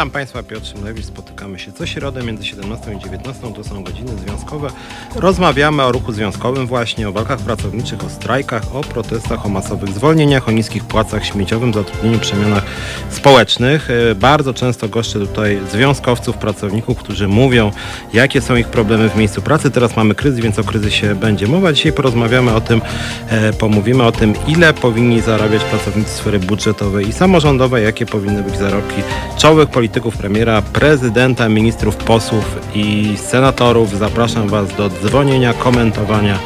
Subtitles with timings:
[0.00, 1.04] Witam Państwa, Piotr Szymlewicz.
[1.04, 3.52] Spotykamy się co środę między 17 i 19.
[3.52, 4.68] To są godziny związkowe.
[5.16, 10.48] Rozmawiamy o ruchu związkowym właśnie, o walkach pracowniczych, o strajkach, o protestach, o masowych zwolnieniach,
[10.48, 12.64] o niskich płacach śmieciowym, zatrudnieniu, przemianach
[13.10, 13.88] społecznych.
[13.90, 17.72] E, bardzo często goszczę tutaj związkowców, pracowników, którzy mówią,
[18.12, 19.70] jakie są ich problemy w miejscu pracy.
[19.70, 21.72] Teraz mamy kryzys, więc o kryzysie będzie mowa.
[21.72, 22.82] Dzisiaj porozmawiamy o tym,
[23.28, 28.56] e, pomówimy o tym, ile powinni zarabiać pracownicy sfery budżetowej i samorządowej, jakie powinny być
[28.56, 29.02] zarobki
[29.38, 33.98] czołowych polityków, premiera, prezydenta, ministrów, posłów i senatorów.
[33.98, 36.38] Zapraszam Was do dzwonienia, komentowania.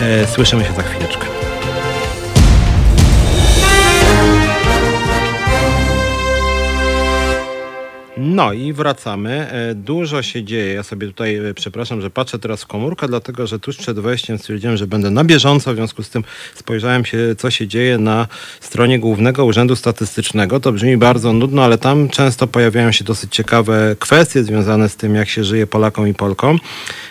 [0.00, 1.39] E, słyszymy się za chwileczkę.
[8.22, 9.50] No i wracamy.
[9.50, 10.74] E, dużo się dzieje.
[10.74, 14.38] Ja sobie tutaj, e, przepraszam, że patrzę teraz w komórkę, dlatego że tuż przed wejściem
[14.38, 15.72] stwierdziłem, że będę na bieżąco.
[15.72, 18.26] W związku z tym spojrzałem się, co się dzieje na
[18.60, 20.60] stronie Głównego Urzędu Statystycznego.
[20.60, 25.14] To brzmi bardzo nudno, ale tam często pojawiają się dosyć ciekawe kwestie związane z tym,
[25.14, 26.58] jak się żyje Polakom i Polkom.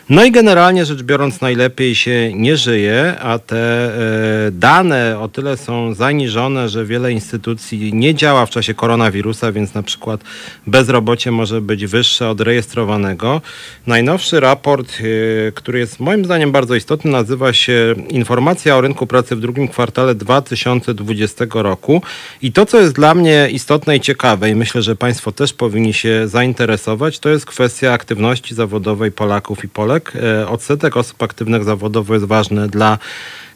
[0.09, 5.57] No i generalnie rzecz biorąc, najlepiej się nie żyje, a te e, dane o tyle
[5.57, 10.21] są zaniżone, że wiele instytucji nie działa w czasie koronawirusa, więc na przykład
[10.67, 13.41] bezrobocie może być wyższe od rejestrowanego.
[13.87, 19.35] Najnowszy raport, e, który jest moim zdaniem bardzo istotny, nazywa się Informacja o rynku pracy
[19.35, 22.01] w drugim kwartale 2020 roku.
[22.41, 25.93] I to, co jest dla mnie istotne i ciekawe, i myślę, że Państwo też powinni
[25.93, 32.13] się zainteresować, to jest kwestia aktywności zawodowej Polaków i Polek E, odsetek osób aktywnych zawodowo
[32.13, 32.97] jest ważny dla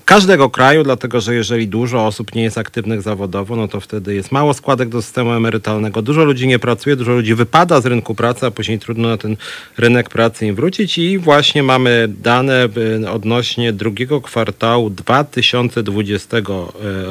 [0.05, 4.31] każdego kraju, dlatego że jeżeli dużo osób nie jest aktywnych zawodowo, no to wtedy jest
[4.31, 8.45] mało składek do systemu emerytalnego, dużo ludzi nie pracuje, dużo ludzi wypada z rynku pracy,
[8.45, 9.37] a później trudno na ten
[9.77, 10.97] rynek pracy im wrócić.
[10.97, 12.69] I właśnie mamy dane
[13.03, 16.41] e, odnośnie drugiego kwartału 2020 e,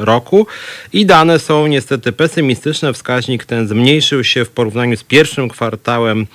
[0.04, 0.46] roku.
[0.92, 2.92] I dane są niestety pesymistyczne.
[2.92, 6.26] Wskaźnik ten zmniejszył się w porównaniu z pierwszym kwartałem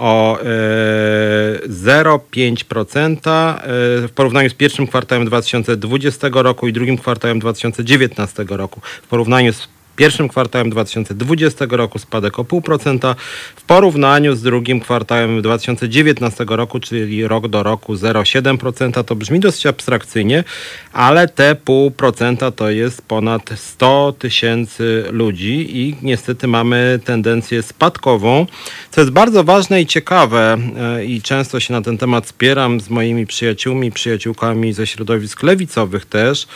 [0.00, 3.64] o 0,5% e,
[4.04, 8.80] e, w porównaniu z pierwszym kwartałem 2020 roku i drugim kwartałem 2019 roku.
[9.02, 13.14] W porównaniu z pierwszym kwartałem 2020 roku spadek o 0,5%
[13.56, 19.04] w porównaniu z drugim kwartałem 2019 roku, czyli rok do roku 0,7%.
[19.04, 20.44] To brzmi dosyć abstrakcyjnie,
[20.92, 28.46] ale te 0,5% to jest ponad 100 tysięcy ludzi i niestety mamy tendencję spadkową,
[28.90, 32.90] co jest bardzo ważne i ciekawe e, i często się na ten temat spieram z
[32.90, 36.46] moimi przyjaciółmi, przyjaciółkami ze środowisk lewicowych też.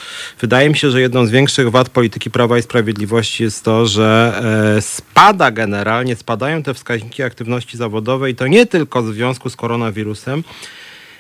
[0.41, 4.41] Wydaje mi się, że jedną z większych wad polityki Prawa i Sprawiedliwości jest to, że
[4.77, 10.45] e, spada generalnie, spadają te wskaźniki aktywności zawodowej, to nie tylko w związku z koronawirusem,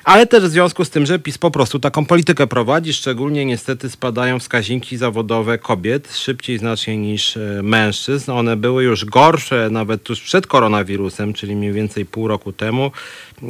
[0.05, 3.91] ale też w związku z tym, że PiS po prostu taką politykę prowadzi, szczególnie niestety
[3.91, 8.31] spadają wskaźniki zawodowe kobiet szybciej znacznie niż e, mężczyzn.
[8.31, 12.91] One były już gorsze nawet tuż przed koronawirusem, czyli mniej więcej pół roku temu.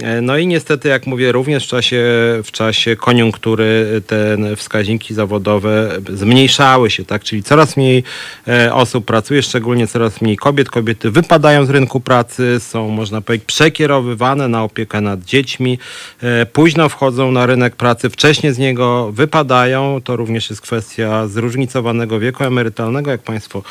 [0.02, 2.02] E, no i niestety, jak mówię, również w czasie,
[2.44, 7.24] w czasie koniunktury te wskaźniki zawodowe zmniejszały się, tak?
[7.24, 8.02] Czyli coraz mniej
[8.48, 10.70] e, osób pracuje, szczególnie coraz mniej kobiet.
[10.70, 15.78] Kobiety wypadają z rynku pracy, są, można powiedzieć, przekierowywane na opiekę nad dziećmi,
[16.22, 20.00] e, późno wchodzą na rynek pracy, wcześniej z niego wypadają.
[20.04, 23.62] To również jest kwestia zróżnicowanego wieku emerytalnego, jak Państwo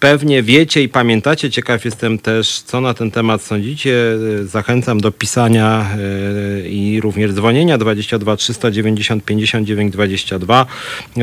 [0.00, 1.50] pewnie wiecie i pamiętacie.
[1.50, 3.94] Ciekaw jestem też, co na ten temat sądzicie.
[4.44, 5.86] Zachęcam do pisania
[6.64, 10.66] e, i również dzwonienia 22 390 59 22.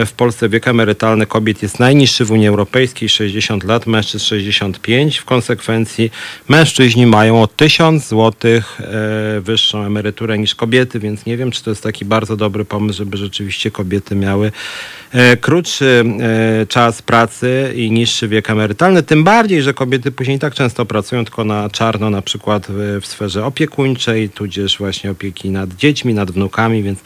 [0.05, 5.17] W Polsce wiek emerytalny kobiet jest najniższy w Unii Europejskiej 60 lat, mężczyzn 65.
[5.17, 6.11] W konsekwencji
[6.49, 8.61] mężczyźni mają o 1000 zł e,
[9.41, 13.17] wyższą emeryturę niż kobiety, więc nie wiem, czy to jest taki bardzo dobry pomysł, żeby
[13.17, 14.51] rzeczywiście kobiety miały
[15.11, 16.03] e, krótszy
[16.69, 21.25] czas pracy i niższy wiek emerytalny emerytalne, tym bardziej, że kobiety później tak często pracują
[21.25, 26.83] tylko na czarno, na przykład w, sferze opiekuńczej, tudzież właśnie opieki nad dziećmi, nad wnukami,
[26.83, 26.99] więc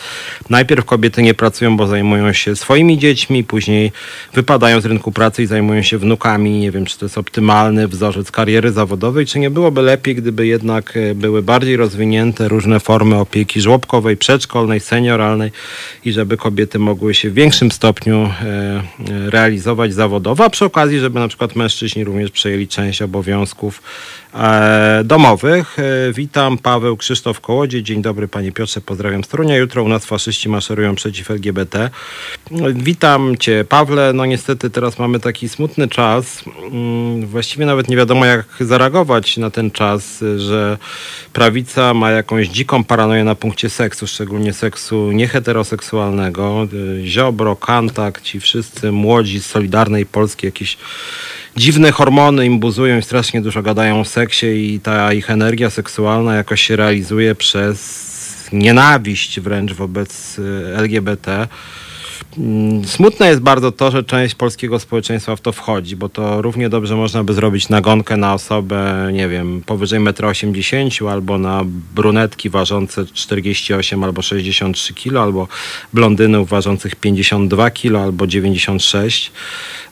[0.49, 3.91] najpierw kobiety nie pracują, bo zajmują się swoimi dziećmi, później
[4.33, 6.59] wypadają z rynku pracy i zajmują się wnukami.
[6.59, 10.97] Nie wiem, czy to jest optymalny wzorzec kariery zawodowej, czy nie byłoby lepiej, gdyby jednak
[10.97, 15.51] e, były bardziej rozwinięte różne formy opieki żłobkowej, przedszkolnej, senioralnej
[16.05, 18.83] i żeby kobiety mogły się w większym stopniu e, e,
[19.29, 23.81] realizować zawodowo, a przy okazji, żeby na przykład mężczyźni również przejęli część obowiązków
[24.33, 25.77] e, domowych.
[25.79, 27.83] E, witam, Paweł Krzysztof Kołodziej.
[27.83, 31.89] Dzień dobry panie Piotrze, pozdrawiam z Jutro u nas faszyści maszerują przeciw LGBT.
[32.75, 34.13] Witam cię Pawle.
[34.13, 36.43] No niestety teraz mamy taki smutny czas.
[36.71, 40.77] Mm, właściwie nawet nie wiadomo jak zareagować na ten czas, że
[41.33, 46.67] prawica ma jakąś dziką paranoję na punkcie seksu, szczególnie seksu nieheteroseksualnego.
[47.03, 50.77] Ziobro, Kantak, ci wszyscy młodzi z Solidarnej Polski, jakieś
[51.59, 56.35] dziwne hormony im buzują i strasznie dużo gadają o seksie i ta ich energia seksualna
[56.35, 61.47] jakoś się realizuje przez nienawiść wręcz wobec y, LGBT.
[62.37, 66.69] Mm, smutne jest bardzo to, że część polskiego społeczeństwa w to wchodzi, bo to równie
[66.69, 71.61] dobrze można by zrobić nagonkę na osobę, nie wiem, powyżej 1,80 m albo na
[71.95, 75.47] brunetki ważące 48 albo 63 kg, albo
[75.93, 79.31] blondynów ważących 52 kg albo 96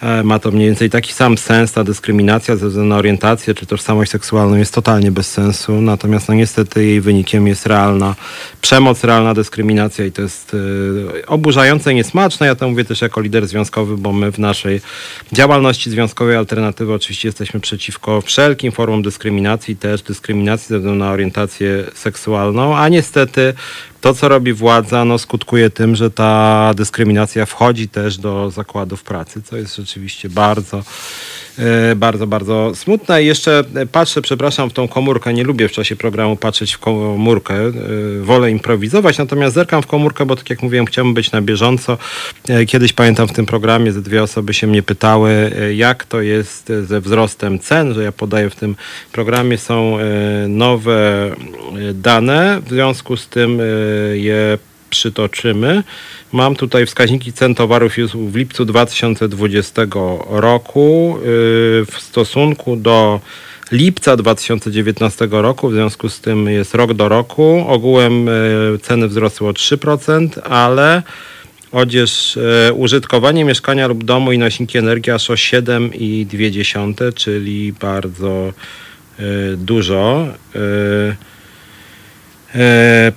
[0.01, 1.71] e, Ma to mniej więcej taki sam sens.
[1.71, 5.81] Ta dyskryminacja ze względu na orientację czy tożsamość seksualną jest totalnie bez sensu.
[5.81, 8.15] Natomiast no niestety jej wynikiem jest realna
[8.61, 11.95] przemoc, realna dyskryminacja i to jest e, oburzające i
[12.41, 14.81] ja to mówię też jako lider związkowy, bo my w naszej
[15.31, 21.83] działalności związkowej alternatywy oczywiście jesteśmy przeciwko wszelkim formom dyskryminacji, też dyskryminacji ze względu na orientację
[21.93, 23.53] seksualną, a niestety
[24.01, 29.41] to, co robi władza, no, skutkuje tym, że ta dyskryminacja wchodzi też do zakładów pracy,
[29.41, 30.83] co jest rzeczywiście bardzo
[31.95, 33.23] bardzo, bardzo smutne.
[33.23, 35.33] I jeszcze patrzę, przepraszam, w tą komórkę.
[35.33, 37.55] Nie lubię w czasie programu patrzeć w komórkę.
[37.55, 37.71] E,
[38.21, 41.97] wolę improwizować, natomiast zerkam w komórkę, bo tak jak mówiłem, chciałbym być na bieżąco.
[42.49, 46.71] E, kiedyś pamiętam w tym programie, ze dwie osoby się mnie pytały, jak to jest
[46.83, 48.75] ze wzrostem cen, że ja podaję w tym
[49.11, 49.97] programie są
[50.47, 51.31] nowe
[51.93, 52.61] dane.
[52.65, 53.61] W związku z tym
[54.13, 54.57] je
[54.89, 55.83] przytoczymy.
[56.31, 59.81] Mam tutaj wskaźniki cen towarów już w lipcu 2020
[60.29, 61.21] roku y,
[61.91, 63.19] w stosunku do
[63.71, 67.65] lipca 2019 roku, w związku z tym jest rok do roku.
[67.67, 68.31] Ogółem y,
[68.81, 71.03] ceny wzrosły o 3%, ale
[71.71, 78.53] odzież y, użytkowanie mieszkania lub domu i nośniki energii aż o 7,2, czyli bardzo
[79.57, 80.27] dużo.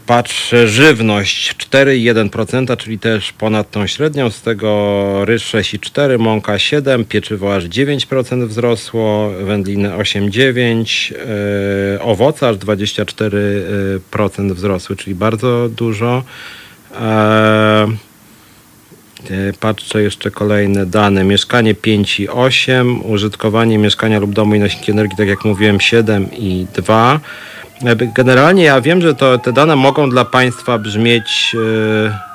[0.06, 7.54] Patrzę, żywność 4,1%, czyli też ponad tą średnią, z tego ryż 6,4%, mąka 7%, pieczywo
[7.54, 11.12] aż 9% wzrosło, wędliny 8,9%,
[11.96, 16.22] e, owoce aż 24% wzrosły, czyli bardzo dużo.
[17.00, 17.86] E,
[19.60, 21.24] patrzę jeszcze kolejne dane.
[21.24, 27.20] Mieszkanie 5,8, użytkowanie mieszkania lub domu i nośniki energii, tak jak mówiłem, 7 i 2.
[28.14, 31.56] Generalnie ja wiem, że to, te dane mogą dla Państwa brzmieć
[32.06, 32.29] e,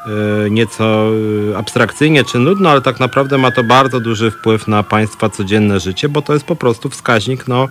[0.50, 1.10] nieco
[1.52, 5.80] e, abstrakcyjnie czy nudno, ale tak naprawdę ma to bardzo duży wpływ na Państwa codzienne
[5.80, 7.68] życie, bo to jest po prostu wskaźnik, no,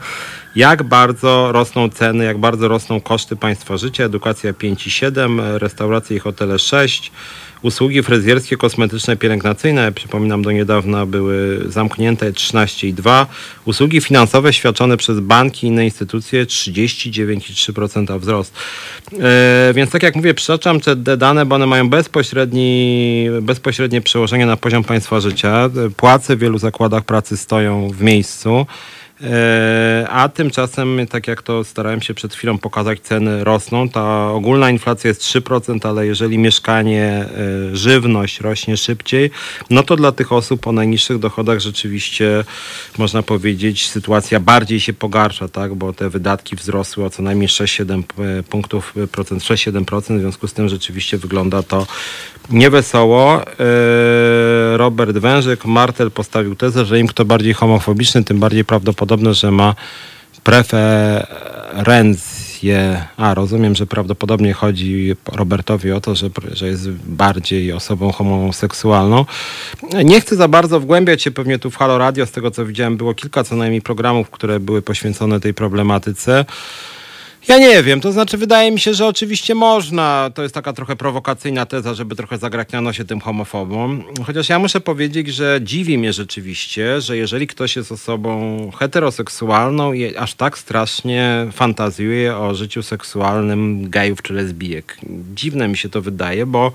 [0.57, 4.05] jak bardzo rosną ceny, jak bardzo rosną koszty Państwa życia.
[4.05, 7.13] Edukacja 5,7, restauracje i hotele 6,
[7.65, 13.27] Usługi fryzjerskie, kosmetyczne, pielęgnacyjne, przypominam, do niedawna były zamknięte 13,2.
[13.65, 18.55] Usługi finansowe świadczone przez banki i inne instytucje 39,3% wzrost.
[19.21, 21.89] E, więc tak jak mówię, przytaczam te dane, bo one mają
[22.25, 25.71] bezpośredni, bezpośrednie przełożenie na poziom państwa życia.
[25.97, 28.67] Płace w wielu zakładach pracy stoją w miejscu.
[29.25, 33.89] E, a tymczasem, tak jak to starałem się przed chwilą pokazać, ceny rosną.
[33.89, 37.05] Ta ogólna inflacja jest 3%, ale jeżeli mieszkanie,
[37.73, 39.31] e, żywność rośnie szybciej,
[39.71, 42.45] no to dla tych osób o najniższych dochodach rzeczywiście
[42.99, 45.75] można powiedzieć sytuacja bardziej się pogarsza, tak?
[45.75, 50.53] bo te wydatki wzrosły o co najmniej 6-7 e, punktów procent, 6-7%, w związku z
[50.53, 51.87] tym rzeczywiście wygląda to
[52.51, 53.41] niewesoło.
[54.77, 59.75] Robert Wężyk, Martel postawił tezę, że im kto bardziej homofobiczny, tym bardziej prawdopodobne, że ma
[60.43, 62.45] preferencje.
[63.17, 69.25] A, rozumiem, że prawdopodobnie chodzi Robertowi o to, że, że jest bardziej osobą homoseksualną.
[70.05, 72.27] Nie chcę za bardzo wgłębiać się pewnie tu w Halo Radio.
[72.27, 76.45] Z tego co widziałem, było kilka co najmniej programów, które były poświęcone tej problematyce.
[77.49, 80.31] Ja nie wiem, to znaczy wydaje mi się, że oczywiście można.
[80.35, 84.05] To jest taka trochę prowokacyjna teza, żeby trochę zagrać na nosie tym homofobom.
[84.27, 90.17] Chociaż ja muszę powiedzieć, że dziwi mnie rzeczywiście, że jeżeli ktoś jest osobą heteroseksualną i
[90.17, 94.97] aż tak strasznie fantazjuje o życiu seksualnym gejów czy lesbijek.
[95.35, 96.73] Dziwne mi się to wydaje, bo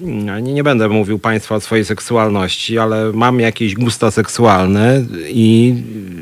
[0.00, 5.74] nie, nie będę mówił Państwu o swojej seksualności, ale mam jakieś gusta seksualne i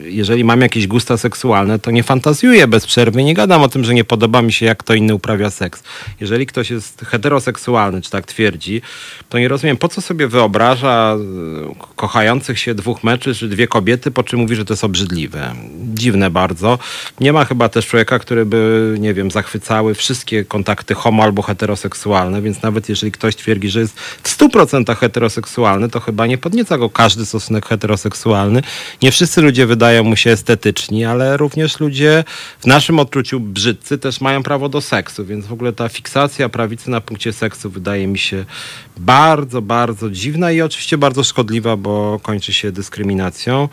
[0.04, 3.94] jeżeli mam jakieś gusta seksualne, to nie fantazjuję bez przerwy, nie gadam o tym, że
[3.94, 5.82] nie podoba mi się, jak kto inny uprawia seks.
[6.20, 8.82] Jeżeli ktoś jest heteroseksualny, czy tak twierdzi,
[9.28, 14.10] to nie rozumiem, po co sobie wyobraża e, kochających się dwóch mężczyzn, czy dwie kobiety,
[14.10, 15.54] po czym mówi, że to jest obrzydliwe.
[15.94, 16.78] Dziwne bardzo.
[17.20, 22.42] Nie ma chyba też człowieka, który by, nie wiem, zachwycały wszystkie kontakty homo albo heteroseksualne,
[22.42, 26.90] więc nawet jeżeli ktoś twierdzi, że jest w 100% heteroseksualny, to chyba nie podnieca go
[26.90, 28.62] każdy stosunek heteroseksualny.
[29.02, 32.24] Nie wszyscy ludzie wydają mu się estetyczni, ale również ludzie
[32.60, 36.90] w naszym odczuciu brzydcy też mają prawo do seksu, więc w ogóle ta fiksacja prawicy
[36.90, 38.44] na punkcie seksu wydaje mi się
[38.96, 43.68] bardzo, bardzo dziwna i oczywiście bardzo szkodliwa, bo kończy się dyskryminacją.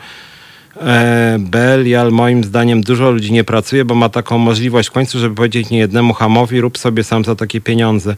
[0.80, 5.34] E, Belial moim zdaniem dużo ludzi nie pracuje, bo ma taką możliwość w końcu, żeby
[5.34, 8.14] powiedzieć nie jednemu hamowi rób sobie sam za takie pieniądze.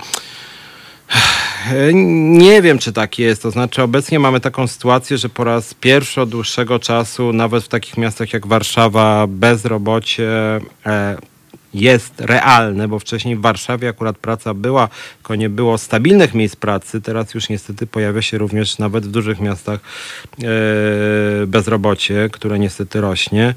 [2.24, 3.42] Nie wiem, czy tak jest.
[3.42, 7.68] To znaczy, obecnie mamy taką sytuację, że po raz pierwszy od dłuższego czasu, nawet w
[7.68, 11.16] takich miastach jak Warszawa, bezrobocie e,
[11.74, 17.00] jest realne, bo wcześniej w Warszawie akurat praca była, tylko nie było stabilnych miejsc pracy.
[17.00, 23.54] Teraz już niestety pojawia się również nawet w dużych miastach e, bezrobocie, które niestety rośnie.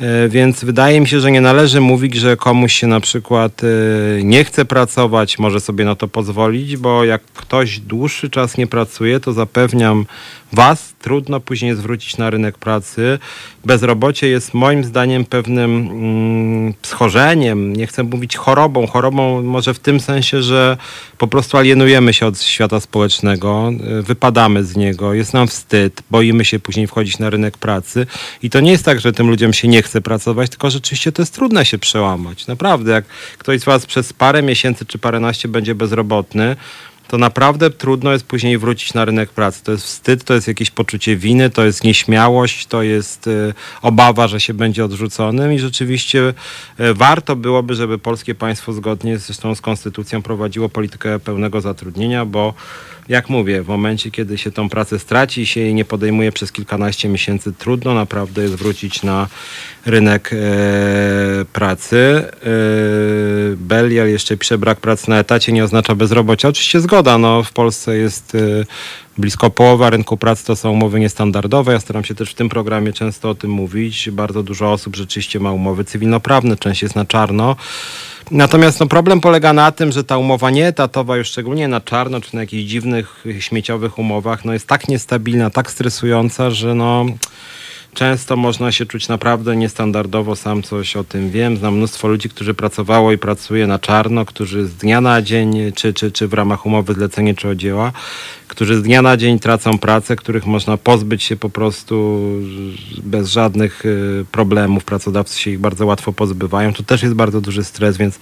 [0.00, 3.66] E, więc wydaje mi się, że nie należy mówić, że komuś się na przykład e,
[4.22, 9.20] nie chce pracować, może sobie na to pozwolić, bo jak ktoś dłuższy czas nie pracuje,
[9.20, 10.06] to zapewniam
[10.52, 13.18] Was, trudno później zwrócić na rynek pracy.
[13.64, 18.86] Bezrobocie jest moim zdaniem pewnym mm, schorzeniem, nie chcę mówić chorobą.
[18.86, 20.76] Chorobą może w tym sensie, że
[21.18, 26.44] po prostu alienujemy się od świata społecznego, y, wypadamy z niego, jest nam wstyd, boimy
[26.44, 28.06] się później wchodzić na rynek pracy.
[28.42, 31.22] I to nie jest tak, że tym ludziom się nie chce pracować, tylko rzeczywiście to
[31.22, 32.46] jest trudne się przełamać.
[32.46, 33.04] Naprawdę, jak
[33.38, 36.56] ktoś z Was przez parę miesięcy czy paręnaście będzie bezrobotny,
[37.08, 39.64] to naprawdę trudno jest później wrócić na rynek pracy.
[39.64, 44.28] To jest wstyd, to jest jakieś poczucie winy, to jest nieśmiałość, to jest y, obawa,
[44.28, 46.34] że się będzie odrzuconym i rzeczywiście
[46.80, 52.54] y, warto byłoby, żeby polskie państwo zgodnie zresztą z konstytucją prowadziło politykę pełnego zatrudnienia, bo
[53.08, 57.08] jak mówię, w momencie, kiedy się tą pracę straci, się jej nie podejmuje przez kilkanaście
[57.08, 59.28] miesięcy, trudno naprawdę jest wrócić na
[59.86, 60.36] rynek e,
[61.44, 61.96] pracy.
[61.96, 62.48] E,
[63.56, 66.48] Belial jeszcze pisze, brak pracy na etacie nie oznacza bezrobocia.
[66.48, 68.38] Oczywiście zgoda, no w Polsce jest e,
[69.18, 71.72] blisko połowa rynku pracy to są umowy niestandardowe.
[71.72, 74.10] Ja staram się też w tym programie często o tym mówić.
[74.10, 77.56] Bardzo dużo osób rzeczywiście ma umowy cywilnoprawne, część jest na czarno.
[78.30, 82.34] Natomiast no, problem polega na tym, że ta umowa nieetatowa, już szczególnie na czarno, czy
[82.34, 87.06] na jakichś dziwnych, śmieciowych umowach, no, jest tak niestabilna, tak stresująca, że no
[87.94, 91.56] często można się czuć naprawdę niestandardowo, sam coś o tym wiem.
[91.56, 95.94] Znam mnóstwo ludzi, którzy pracowało i pracuje na czarno, którzy z dnia na dzień, czy,
[95.94, 97.92] czy, czy w ramach umowy zlecenie czy odzieła,
[98.48, 102.22] którzy z dnia na dzień tracą pracę, których można pozbyć się po prostu
[103.02, 104.84] bez żadnych y, problemów.
[104.84, 106.72] Pracodawcy się ich bardzo łatwo pozbywają.
[106.72, 108.18] Tu też jest bardzo duży stres, więc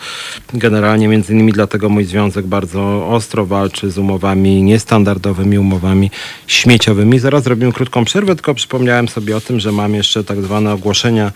[0.54, 6.10] generalnie między innymi dlatego mój związek bardzo ostro walczy z umowami niestandardowymi, umowami
[6.46, 7.18] śmieciowymi.
[7.18, 11.32] Zaraz zrobimy krótką przerwę, tylko przypomniałem sobie o tym, że mam jeszcze tak zwane ogłoszenia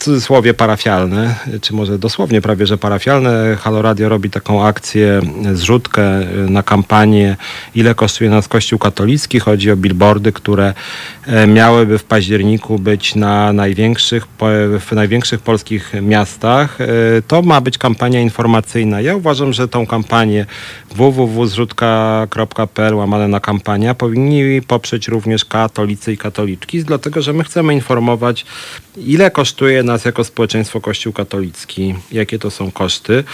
[0.00, 3.56] cudzysłowie parafialne, czy może dosłownie prawie, że parafialne.
[3.60, 5.20] Halo Radio robi taką akcję,
[5.52, 6.02] zrzutkę
[6.48, 7.36] na kampanię
[7.74, 9.40] ile kosztuje nas Kościół katolicki.
[9.40, 10.74] Chodzi o billboardy, które
[11.26, 14.26] e, miałyby w październiku być na największych,
[14.80, 16.80] w największych polskich miastach.
[16.80, 16.86] E,
[17.28, 19.00] to ma być kampania informacyjna.
[19.00, 20.46] Ja uważam, że tą kampanię
[20.94, 28.46] www.zrzutka.pl łamane na kampania powinni poprzeć również katolicy i katoliczki, dlatego że my chcemy informować,
[28.96, 33.24] ile kosztuje nas jako społeczeństwo Kościół katolicki, jakie to są koszty.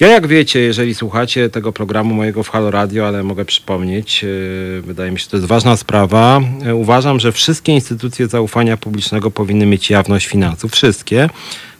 [0.00, 4.82] Ja jak wiecie, jeżeli słuchacie tego programu mojego w Halo Radio, ale mogę przypomnieć, yy,
[4.82, 9.66] wydaje mi się, to jest ważna sprawa, yy, uważam, że wszystkie instytucje zaufania publicznego powinny
[9.66, 10.72] mieć jawność finansów.
[10.72, 11.28] Wszystkie.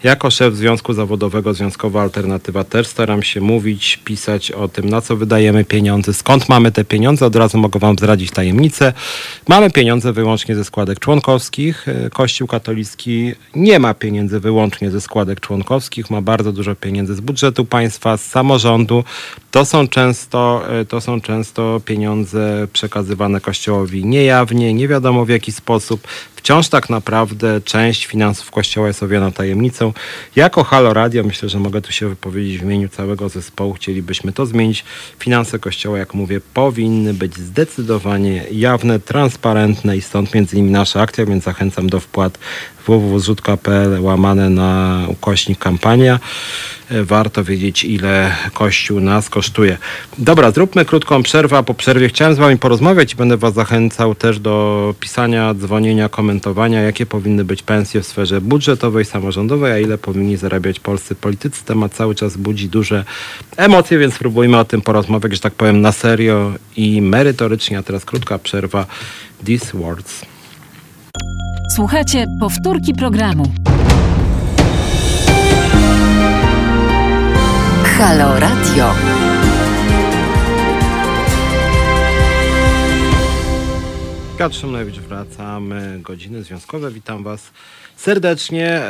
[0.05, 5.17] Jako szef Związku Zawodowego Związkowa Alternatywa też staram się mówić, pisać o tym, na co
[5.17, 7.27] wydajemy pieniądze, skąd mamy te pieniądze.
[7.27, 8.93] Od razu mogę Wam zdradzić tajemnicę.
[9.49, 11.89] Mamy pieniądze wyłącznie ze składek członkowskich.
[11.89, 17.21] E, Kościół katolicki nie ma pieniędzy wyłącznie ze składek członkowskich, ma bardzo dużo pieniędzy z
[17.21, 19.05] budżetu państwa, z samorządu.
[19.51, 25.53] To są często, e, to są często pieniądze przekazywane Kościołowi niejawnie, nie wiadomo w jaki
[25.53, 26.09] sposób.
[26.39, 29.93] Wciąż tak naprawdę część finansów Kościoła jest owiana tajemnicą.
[30.37, 33.75] Jako Halo Radio myślę, że mogę tu się wypowiedzieć w imieniu całego zespołu.
[33.75, 34.85] Chcielibyśmy to zmienić.
[35.19, 41.27] Finanse Kościoła, jak mówię, powinny być zdecydowanie jawne, transparentne i stąd między innymi nasza akcja,
[41.27, 42.39] więc zachęcam do wpłat
[42.87, 46.19] www.zrzutka.pl łamane na ukośnik kampania.
[46.91, 49.79] E, warto wiedzieć, ile Kościół nas kosztuje.
[50.19, 54.15] Dobra, zróbmy krótką przerwę, a po przerwie chciałem z Wami porozmawiać i będę Was zachęcał
[54.15, 59.99] też do pisania, dzwonienia, komentowania, jakie powinny być pensje w sferze budżetowej, samorządowej, a ile
[59.99, 61.65] powinni zarabiać polscy politycy.
[61.65, 63.05] Temat cały czas budzi duże
[63.57, 67.79] emocje, więc spróbujmy o tym porozmawiać, że tak powiem, na serio i merytorycznie.
[67.79, 68.87] A teraz krótka przerwa.
[69.47, 70.25] These words.
[71.77, 73.53] Słuchajcie powtórki programu.
[77.99, 78.95] Halo Radio.
[84.39, 85.99] Piotr Szymlewicz, wracamy.
[86.03, 86.91] Godziny związkowe.
[86.91, 87.51] Witam Was
[87.97, 88.83] serdecznie.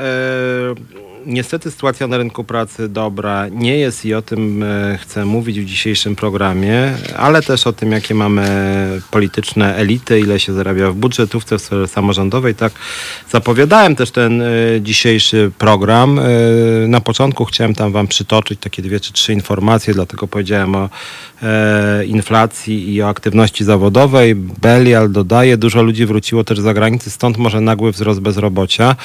[1.27, 5.65] Niestety sytuacja na rynku pracy dobra nie jest i o tym e, chcę mówić w
[5.65, 8.47] dzisiejszym programie, ale też o tym, jakie mamy
[9.11, 12.55] polityczne elity, ile się zarabia w budżetówce, w samorządowej.
[12.55, 12.73] Tak
[13.31, 14.47] zapowiadałem też ten e,
[14.81, 16.19] dzisiejszy program.
[16.19, 16.23] E,
[16.89, 20.89] na początku chciałem tam wam przytoczyć takie dwie czy trzy informacje, dlatego powiedziałem o
[22.07, 24.35] inflacji i o aktywności zawodowej.
[24.35, 28.97] Belial dodaje, dużo ludzi wróciło też z zagranicy, stąd może nagły wzrost bezrobocia.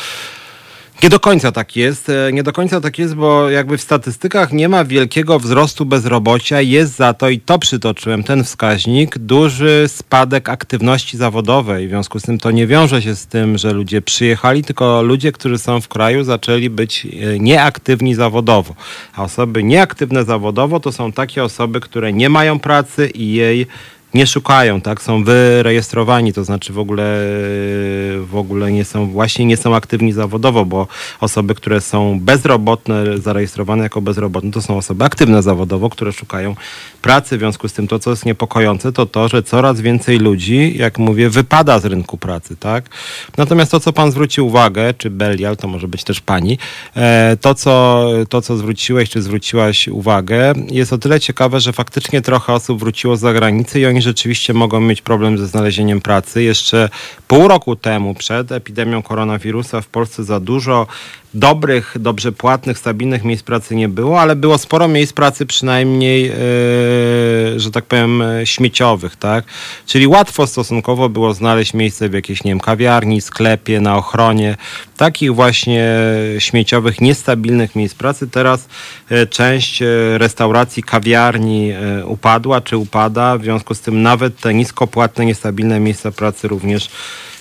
[1.03, 2.09] Nie do końca tak jest.
[2.09, 6.61] E, Nie do końca tak jest, bo jakby w statystykach nie ma wielkiego wzrostu bezrobocia.
[6.61, 11.87] Jest za to, i to przytoczyłem, ten wskaźnik, duży spadek aktywności zawodowej.
[11.87, 15.31] W związku z tym to nie wiąże się z tym, że ludzie przyjechali, tylko ludzie,
[15.31, 18.75] którzy są w kraju, zaczęli być e, nieaktywni zawodowo.
[19.15, 23.67] A osoby nieaktywne zawodowo to są takie osoby, które nie mają pracy i jej
[24.13, 25.01] nie szukają, tak?
[25.01, 27.03] Są wyrejestrowani, to znaczy w ogóle,
[28.19, 30.87] w ogóle nie są, właśnie nie są aktywni zawodowo, bo
[31.21, 36.55] osoby, które są bezrobotne, zarejestrowane jako bezrobotne, to są osoby aktywne zawodowo, które szukają
[37.01, 37.37] pracy.
[37.37, 40.97] W związku z tym to, co jest niepokojące, to to, że coraz więcej ludzi, jak
[40.97, 42.89] mówię, wypada z rynku pracy, tak?
[43.37, 46.57] Natomiast to, co pan zwrócił uwagę, czy Belial, to może być też pani,
[46.95, 52.21] e, to, co, to, co zwróciłeś, czy zwróciłaś uwagę, jest o tyle ciekawe, że faktycznie
[52.21, 56.43] trochę osób wróciło z zagranicy i oni rzeczywiście mogą mieć problem ze znalezieniem pracy.
[56.43, 56.89] Jeszcze
[57.27, 60.87] pół roku temu, przed epidemią koronawirusa, w Polsce za dużo
[61.33, 67.59] dobrych, dobrze płatnych, stabilnych miejsc pracy nie było, ale było sporo miejsc pracy przynajmniej, yy,
[67.59, 69.45] że tak powiem, śmieciowych, tak?
[69.85, 74.57] Czyli łatwo stosunkowo było znaleźć miejsce w jakiejś, nie wiem, kawiarni, sklepie, na ochronie.
[74.97, 75.95] Takich właśnie
[76.39, 78.27] śmieciowych, niestabilnych miejsc pracy.
[78.27, 78.67] Teraz
[79.09, 79.85] e, część e,
[80.17, 81.71] restauracji, kawiarni
[82.05, 86.89] upadła czy upada, w związku z tym nawet te niskopłatne, niestabilne miejsca pracy również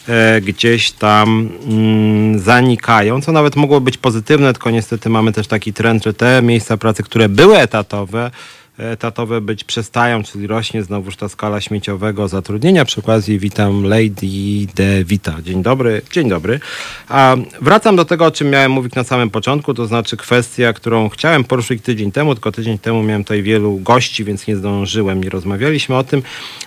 [0.09, 5.73] e, gdzieś tam mm, zanikają, co nawet mogło być pozytywne, tylko niestety mamy też taki
[5.73, 8.30] trend, że te miejsca pracy, które były etatowe,
[8.79, 12.85] etatowe być przestają, czyli rośnie znowuż ta skala śmieciowego zatrudnienia.
[12.85, 15.43] Przy okazji witam Lady De Vita.
[15.43, 16.02] Dzień dobry.
[16.12, 16.61] Dzień dobry.
[17.09, 21.08] A wracam do tego, o czym miałem mówić na samym początku, to znaczy kwestia, którą
[21.08, 25.30] chciałem poruszyć tydzień temu, tylko tydzień temu miałem tutaj wielu gości, więc nie zdążyłem, nie
[25.30, 26.23] rozmawialiśmy o tym,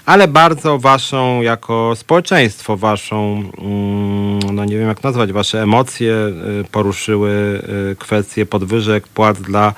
[0.06, 6.14] ale bardzo waszą, jako społeczeństwo, waszą, mm, no nie wiem jak nazwać, wasze emocje
[6.62, 9.74] y, poruszyły y, kwestie podwyżek płac dla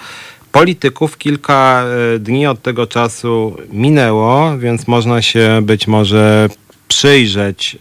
[0.52, 1.18] polityków.
[1.18, 1.84] Kilka
[2.16, 6.50] e, dni od tego czasu minęło, więc można się być może
[6.88, 7.78] przyjrzeć,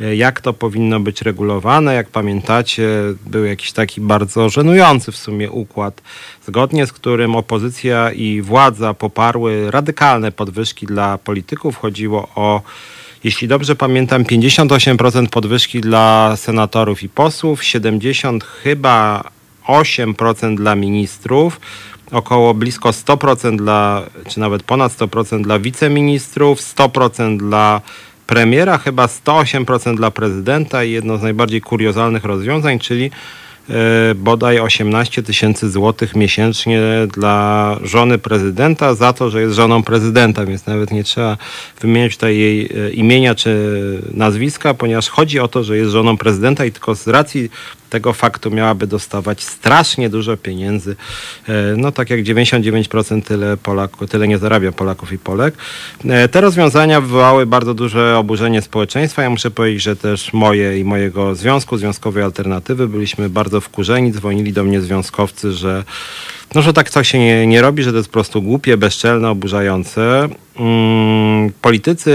[0.00, 1.94] e, jak to powinno być regulowane.
[1.94, 2.88] Jak pamiętacie,
[3.26, 6.02] był jakiś taki bardzo żenujący w sumie układ,
[6.46, 11.76] zgodnie z którym opozycja i władza poparły radykalne podwyżki dla polityków.
[11.76, 12.62] Chodziło o
[13.24, 19.24] jeśli dobrze pamiętam, 58% podwyżki dla senatorów i posłów, 70 chyba
[19.68, 21.60] 8% dla ministrów,
[22.12, 27.80] około blisko 100% dla, czy nawet ponad 100% dla wiceministrów, 100% dla
[28.26, 33.10] premiera, chyba 108% dla prezydenta i jedno z najbardziej kuriozalnych rozwiązań, czyli
[33.70, 36.80] e, bodaj 18 tysięcy złotych miesięcznie
[37.12, 41.36] dla żony prezydenta za to, że jest żoną prezydenta, więc nawet nie trzeba
[41.80, 43.52] wymieniać tutaj jej e, imienia czy
[44.14, 47.50] nazwiska, ponieważ chodzi o to, że jest żoną prezydenta i tylko z racji
[47.90, 50.96] tego faktu miałaby dostawać strasznie dużo pieniędzy.
[51.48, 55.54] E, No tak jak 99% tyle, Polaków, tyle nie zarabia Polaków i Polek.
[56.08, 59.22] E, Te rozwiązania wywołały bardzo duże oburzenie społeczeństwa.
[59.22, 64.12] Ja muszę powiedzieć, że też moje i mojego związku, Związkowej Alternatywy byliśmy bardzo wkurzeni.
[64.12, 65.84] Dzwonili do mnie związkowcy, że
[66.54, 69.30] no, że tak coś się nie, nie robi, że to jest po prostu głupie, bezczelne,
[69.30, 70.28] oburzające.
[70.56, 72.12] Mm, politycy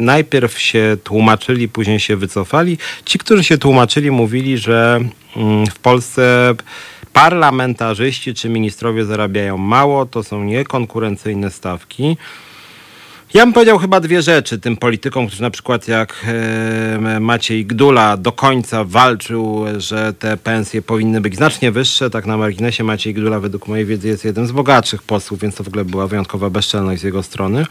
[0.00, 2.78] najpierw się tłumaczyli, później się wycofali.
[3.04, 5.00] Ci, którzy się tłumaczyli, mówili, że
[5.36, 6.54] mm, w Polsce
[7.12, 12.16] parlamentarzyści czy ministrowie zarabiają mało, to są niekonkurencyjne stawki.
[13.34, 16.26] Ja bym powiedział chyba dwie rzeczy tym politykom, którzy na przykład jak
[17.20, 22.10] Maciej Gdula do końca walczył, że te pensje powinny być znacznie wyższe.
[22.10, 25.64] Tak na marginesie Maciej Gdula według mojej wiedzy jest jeden z bogatszych posłów, więc to
[25.64, 27.66] w ogóle była wyjątkowa bezczelność z jego strony.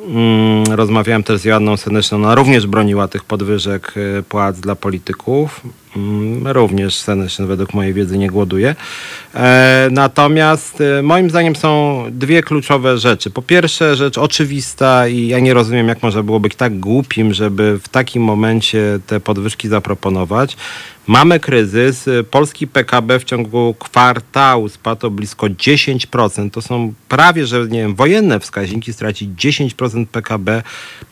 [0.00, 5.60] Mm, rozmawiałem też z Joanną Seneczną, ona również broniła tych podwyżek e, płac dla polityków.
[5.96, 8.74] Mm, Również Seneczny według mojej wiedzy nie głoduje.
[9.34, 13.30] E, natomiast e, moim zdaniem są dwie kluczowe rzeczy.
[13.30, 17.78] Po pierwsze, rzecz oczywista i ja nie rozumiem, jak można było być tak głupim, żeby
[17.82, 20.56] w takim momencie te podwyżki zaproponować.
[21.06, 22.08] Mamy kryzys.
[22.30, 26.50] Polski PKB w ciągu kwartału spadł o blisko 10%.
[26.50, 28.92] To są prawie, że nie wiem, wojenne wskaźniki.
[28.92, 30.62] Stracić 10% PKB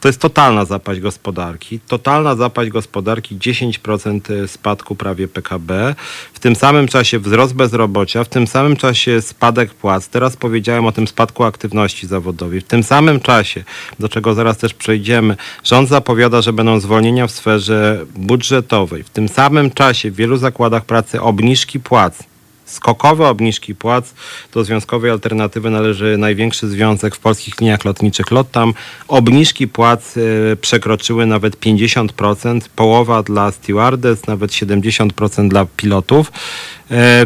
[0.01, 1.81] to jest totalna zapaść gospodarki.
[1.89, 5.95] Totalna zapaść gospodarki, 10% spadku prawie PKB.
[6.33, 10.09] W tym samym czasie wzrost bezrobocia, w tym samym czasie spadek płac.
[10.09, 12.61] Teraz powiedziałem o tym spadku aktywności zawodowej.
[12.61, 13.65] W tym samym czasie,
[13.99, 19.03] do czego zaraz też przejdziemy, rząd zapowiada, że będą zwolnienia w sferze budżetowej.
[19.03, 22.33] W tym samym czasie w wielu zakładach pracy obniżki płac
[22.73, 24.15] skokowe obniżki płac.
[24.53, 28.75] Do Związkowej Alternatywy należy największy związek w polskich liniach lotniczych LOTTAM.
[29.09, 36.29] Obniżki płac y, przekroczyły nawet 50%, połowa dla stewardess, nawet 70% dla pilotów.
[36.29, 36.33] Y,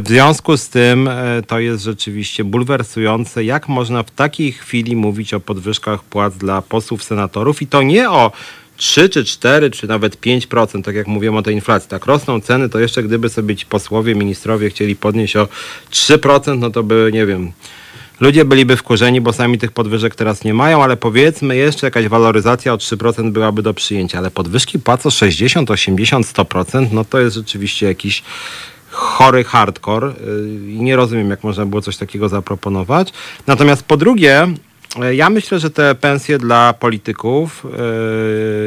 [0.00, 1.12] w związku z tym y,
[1.46, 7.04] to jest rzeczywiście bulwersujące, jak można w takiej chwili mówić o podwyżkach płac dla posłów,
[7.04, 8.32] senatorów i to nie o
[8.76, 11.90] 3 czy 4, czy nawet 5%, tak jak mówiłem o tej inflacji.
[11.90, 15.48] Tak rosną ceny, to jeszcze gdyby sobie ci posłowie, ministrowie chcieli podnieść o
[15.90, 17.52] 3%, no to by, nie wiem,
[18.20, 22.72] ludzie byliby wkurzeni, bo sami tych podwyżek teraz nie mają, ale powiedzmy jeszcze jakaś waloryzacja
[22.72, 27.86] o 3% byłaby do przyjęcia, ale podwyżki płacą 60, 80, 100%, no to jest rzeczywiście
[27.86, 28.22] jakiś
[28.90, 30.12] chory hardcore
[30.68, 33.12] i nie rozumiem, jak można było coś takiego zaproponować.
[33.46, 34.46] Natomiast po drugie,
[35.12, 37.66] ja myślę, że te pensje dla polityków,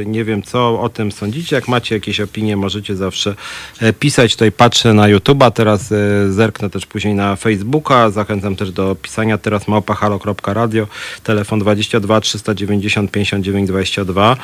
[0.02, 1.56] e, nie wiem co o tym sądzicie.
[1.56, 3.36] Jak macie jakieś opinie, możecie zawsze
[3.82, 4.32] e, pisać.
[4.34, 5.96] Tutaj patrzę na YouTube'a, teraz e,
[6.32, 8.10] zerknę też później na Facebooka.
[8.10, 10.88] Zachęcam też do pisania teraz małpahalo.radio,
[11.24, 14.38] telefon 22 390 59 22.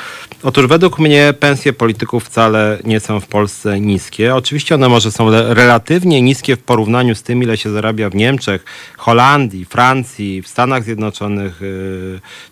[0.44, 4.36] Otóż według mnie pensje polityków wcale nie są w Polsce niskie.
[4.36, 8.66] Oczywiście one może są relatywnie niskie w porównaniu z tym, ile się zarabia w Niemczech,
[8.98, 11.62] Holandii, Francji, w Stanach Zjednoczonych,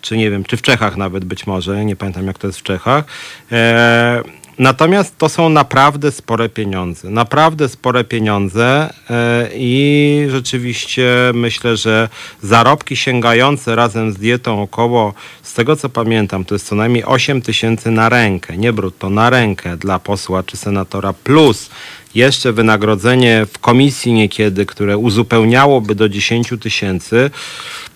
[0.01, 2.63] czy nie wiem, czy w Czechach nawet być może, nie pamiętam jak to jest w
[2.63, 3.05] Czechach.
[3.51, 4.23] E,
[4.59, 7.09] natomiast to są naprawdę spore pieniądze.
[7.09, 12.09] Naprawdę spore pieniądze e, i rzeczywiście myślę, że
[12.41, 17.41] zarobki sięgające razem z dietą około, z tego co pamiętam, to jest co najmniej 8
[17.41, 21.69] tysięcy na rękę, nie brutto, na rękę dla posła czy senatora, plus
[22.15, 27.31] jeszcze wynagrodzenie w komisji niekiedy, które uzupełniałoby do 10 tysięcy,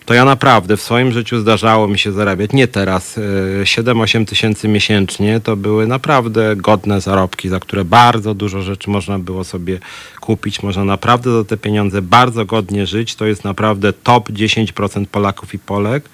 [0.07, 3.19] to ja naprawdę w swoim życiu zdarzało mi się zarabiać, nie teraz,
[3.63, 9.19] 7-8 e, tysięcy miesięcznie, to były naprawdę godne zarobki, za które bardzo dużo rzeczy można
[9.19, 9.79] było sobie
[10.19, 15.53] kupić, można naprawdę za te pieniądze bardzo godnie żyć, to jest naprawdę top 10% Polaków
[15.53, 16.09] i Polek.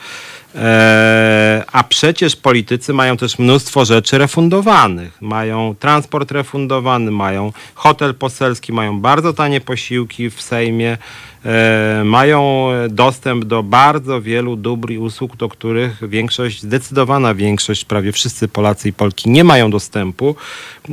[0.56, 5.22] E, a przecież politycy mają też mnóstwo rzeczy refundowanych.
[5.22, 10.98] Mają transport refundowany, mają hotel poselski, mają bardzo tanie posiłki w Sejmie.
[11.46, 18.12] E, mają dostęp do bardzo wielu dóbr i usług, do których większość, zdecydowana większość, prawie
[18.12, 20.36] wszyscy Polacy i Polki nie mają dostępu.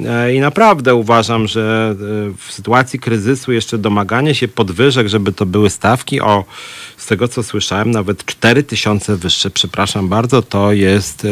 [0.07, 1.97] E, I naprawdę uważam, że e,
[2.47, 6.45] w sytuacji kryzysu jeszcze domaganie się podwyżek, żeby to były stawki o,
[6.97, 11.27] z tego co słyszałem, nawet 4 tysiące wyższe, przepraszam bardzo, to jest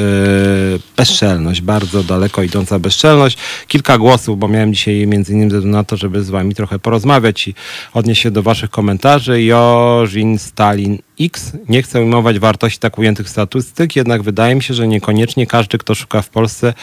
[0.96, 3.38] bezczelność, bardzo daleko idąca bezczelność.
[3.68, 7.54] Kilka głosów, bo miałem dzisiaj między innymi na to, żeby z wami trochę porozmawiać i
[7.94, 11.52] odnieść się do waszych komentarzy komentarzy Jorzin Stalin X.
[11.68, 15.94] Nie chcę ujmować wartości tak ujętych statystyk, jednak wydaje mi się, że niekoniecznie każdy, kto
[15.94, 16.74] szuka w Polsce,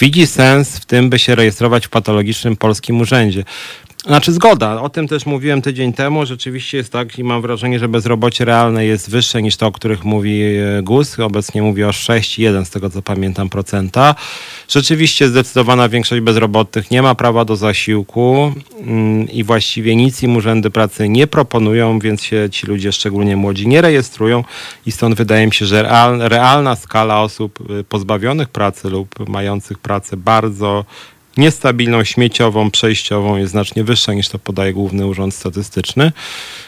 [0.00, 3.44] widzi sens w tym, by się rejestrować w patologicznym polskim urzędzie.
[4.08, 6.26] Znaczy zgoda, o tym też mówiłem tydzień temu.
[6.26, 10.04] Rzeczywiście jest tak i mam wrażenie, że bezrobocie realne jest wyższe niż to, o których
[10.04, 11.20] mówi e, GUS.
[11.20, 14.14] Obecnie mówi o 6,1 z tego co pamiętam procenta.
[14.68, 20.70] Rzeczywiście zdecydowana większość bezrobotnych nie ma prawa do zasiłku mm, i właściwie nic im urzędy
[20.70, 24.44] pracy nie proponują, więc się ci ludzie, szczególnie młodzi, nie rejestrują
[24.86, 25.82] i stąd wydaje mi się, że
[26.20, 30.84] realna skala osób e, pozbawionych pracy lub mających pracę bardzo
[31.38, 36.12] niestabilną, śmieciową, przejściową jest znacznie wyższa niż to podaje Główny Urząd Statystyczny.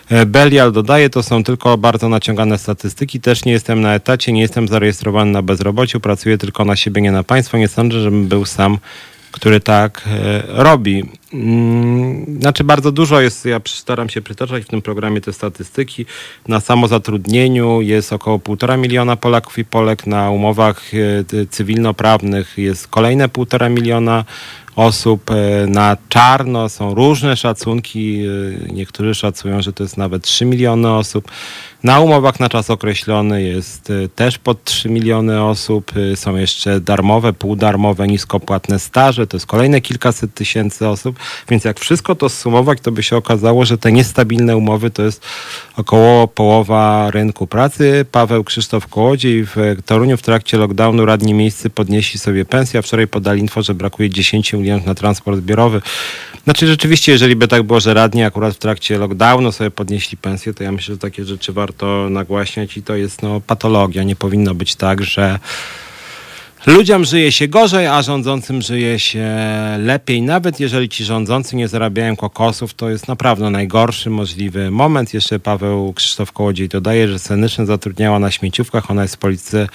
[0.09, 3.21] E, Belial dodaje, to są tylko bardzo naciągane statystyki.
[3.21, 7.13] Też nie jestem na etacie, nie jestem zarejestrowany na bezrobociu, pracuję tylko na siebie, nie
[7.13, 7.59] na państwo.
[7.59, 8.79] Nie sądzę, żebym był sam
[9.31, 11.05] który tak e, robi.
[11.33, 16.07] Mm, znaczy bardzo dużo jest, ja staram się przytaczać w tym programie te statystyki.
[16.49, 23.29] Na samozatrudnieniu jest około półtora miliona Polaków i Polek, na umowach e, cywilnoprawnych jest kolejne
[23.29, 24.25] półtora miliona
[24.77, 26.69] osób e, na czarno.
[26.69, 28.23] Są różne szacunki.
[28.69, 31.31] E, niektórzy szacują, że to jest nawet 3 miliony osób.
[31.83, 35.93] Na umowach na czas określony jest też pod 3 miliony osób.
[36.14, 39.27] Są jeszcze darmowe, półdarmowe, niskopłatne staże.
[39.27, 41.19] To jest kolejne kilkaset tysięcy osób.
[41.49, 45.23] Więc jak wszystko to zsumować, to by się okazało, że te niestabilne umowy to jest
[45.77, 48.07] około połowa rynku pracy.
[48.13, 49.57] Paweł Krzysztof Kołodziej w
[49.87, 52.79] Toruniu w trakcie lockdownu radni miejscy podnieśli sobie pensję.
[52.81, 55.83] A wczoraj podali info, że brakuje 10 milionów na transport zbiorowy.
[56.45, 60.55] Znaczy rzeczywiście, jeżeli by tak było, że radni akurat w trakcie lockdownu sobie podnieśli pensję,
[60.55, 64.03] to ja myślę, że takie rzeczy warto nagłaśniać i to jest no, patologia.
[64.03, 65.39] Nie powinno być tak, że
[66.66, 69.29] Ludziom żyje się gorzej, a rządzącym żyje się
[69.79, 70.23] lepiej.
[70.23, 75.14] Nawet jeżeli ci rządzący nie zarabiają kokosów, to jest naprawdę najgorszy możliwy moment.
[75.14, 78.90] Jeszcze Paweł Krzysztof Kołodziej dodaje, że Senyszyn zatrudniała na śmieciówkach.
[78.90, 79.66] Ona jest w no,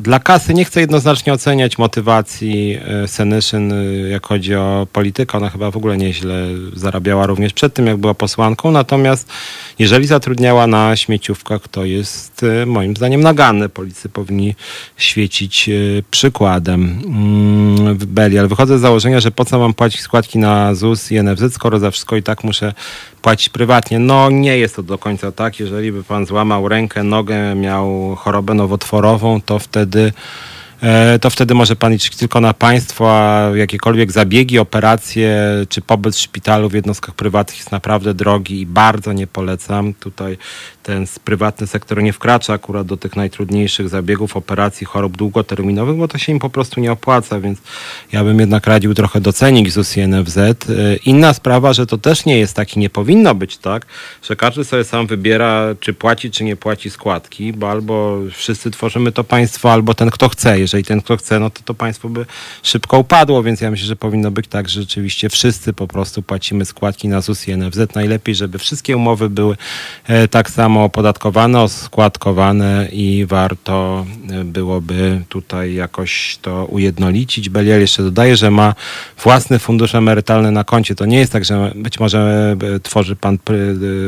[0.00, 5.38] dla kasy nie chcę jednoznacznie oceniać motywacji e, Senyszyn, e, jak chodzi o politykę.
[5.38, 8.70] Ona chyba w ogóle nieźle zarabiała również przed tym, jak była posłanką.
[8.70, 9.28] Natomiast
[9.78, 13.68] jeżeli zatrudniała na śmieciówkach, to jest e, moim zdaniem naganne.
[13.68, 14.54] Policy powinni
[14.96, 15.70] świecić
[16.10, 17.02] przykładem.
[17.06, 18.48] Mm, Belial.
[18.48, 21.90] Wychodzę z założenia, że po co mam płacić składki na ZUS i NFZ, skoro za
[21.90, 22.72] wszystko i tak muszę
[23.22, 23.98] płacić prywatnie.
[23.98, 25.60] No nie jest to do końca tak.
[25.60, 30.12] Jeżeli by pan złamał rękę, nogę, miał chorobę nowotworową, to wtedy
[30.82, 36.14] E, to wtedy może pan liczyć tylko na państwo, a jakiekolwiek zabiegi, operacje czy pobyt
[36.14, 39.94] w szpitalu w jednostkach prywatnych jest naprawdę drogi i bardzo nie polecam.
[39.94, 40.38] Tutaj
[40.82, 46.18] ten prywatny sektor nie wkracza akurat do tych najtrudniejszych zabiegów, operacji, chorób długoterminowych, bo to
[46.18, 47.58] się im po prostu nie opłaca, więc
[48.12, 50.38] ja bym jednak radził trochę docenić ZUS i NFZ.
[50.38, 50.54] E,
[51.04, 53.86] inna sprawa, że to też nie jest tak i nie powinno być tak,
[54.22, 59.12] że każdy sobie sam wybiera, czy płaci, czy nie płaci składki, bo albo wszyscy tworzymy
[59.12, 62.26] to państwo, albo ten, kto chce jeżeli ten, kto chce, no to to państwo by
[62.62, 66.64] szybko upadło, więc ja myślę, że powinno być tak, że rzeczywiście wszyscy po prostu płacimy
[66.64, 67.94] składki na ZUS i NFZ.
[67.94, 69.56] Najlepiej, żeby wszystkie umowy były
[70.06, 77.48] e, tak samo opodatkowane, oskładkowane i warto e, byłoby tutaj jakoś to ujednolicić.
[77.48, 78.74] Belial jeszcze dodaje, że ma
[79.22, 80.94] własny fundusz emerytalny na koncie.
[80.94, 83.38] To nie jest tak, że być może e, tworzy pan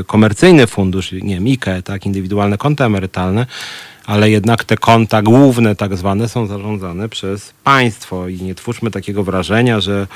[0.07, 3.47] komercyjny fundusz, nie wiem, IKE, tak, indywidualne konto emerytalne,
[4.07, 9.25] ale jednak te konta główne, tak zwane, są zarządzane przez państwo i nie twórzmy takiego
[9.25, 10.07] wrażenia, że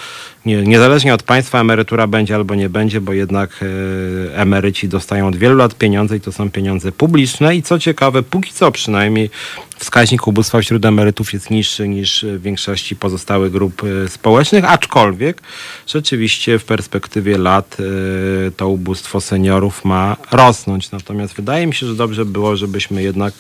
[0.47, 5.37] nie, niezależnie od państwa emerytura będzie albo nie będzie, bo jednak e, emeryci dostają od
[5.37, 9.31] wielu lat pieniądze i to są pieniądze publiczne i co ciekawe, póki co przynajmniej
[9.79, 15.43] wskaźnik ubóstwa wśród emerytów jest niższy niż w większości pozostałych grup e, społecznych, aczkolwiek
[15.87, 20.91] rzeczywiście w perspektywie lat e, to ubóstwo seniorów ma rosnąć.
[20.91, 23.35] Natomiast wydaje mi się, że dobrze było, żebyśmy jednak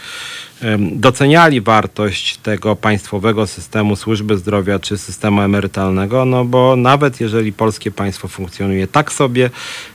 [0.79, 7.91] doceniali wartość tego państwowego systemu służby zdrowia czy systemu emerytalnego, no bo nawet jeżeli polskie
[7.91, 9.51] państwo funkcjonuje tak sobie,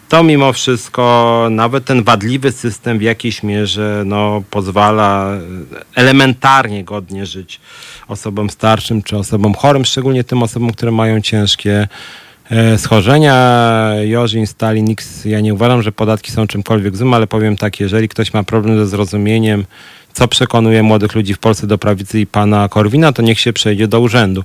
[0.09, 5.37] to mimo wszystko nawet ten wadliwy system w jakiejś mierze no, pozwala
[5.95, 7.59] elementarnie godnie żyć
[8.07, 11.87] osobom starszym czy osobom chorym, szczególnie tym osobom, które mają ciężkie
[12.49, 13.35] e, schorzenia.
[14.03, 18.09] Jorzin, Stalin, X, ja nie uważam, że podatki są czymkolwiek złym, ale powiem tak, jeżeli
[18.09, 19.65] ktoś ma problem ze zrozumieniem
[20.13, 23.87] co przekonuje młodych ludzi w Polsce do prawicy i pana Korwina, to niech się przejdzie
[23.87, 24.43] do urzędu.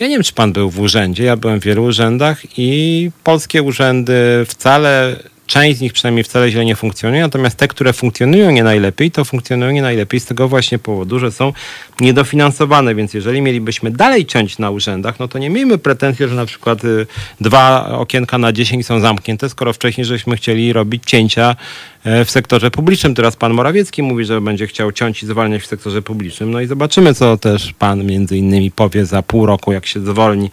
[0.00, 3.62] Ja nie wiem, czy pan był w urzędzie, ja byłem w wielu urzędach i polskie
[3.62, 4.14] urzędy
[4.48, 5.16] wcale
[5.50, 9.24] część z nich przynajmniej wcale źle nie funkcjonuje, natomiast te, które funkcjonują nie najlepiej, to
[9.24, 11.52] funkcjonują nie najlepiej z tego właśnie powodu, że są
[12.00, 16.46] niedofinansowane, więc jeżeli mielibyśmy dalej ciąć na urzędach, no to nie miejmy pretensji, że na
[16.46, 17.06] przykład y,
[17.40, 21.56] dwa okienka na dziesięć są zamknięte, skoro wcześniej żeśmy chcieli robić cięcia
[22.04, 23.14] w sektorze publicznym.
[23.14, 26.50] Teraz pan Morawiecki mówi, że będzie chciał ciąć i zwalniać w sektorze publicznym.
[26.50, 30.50] No i zobaczymy, co też pan między innymi powie za pół roku, jak się zwolni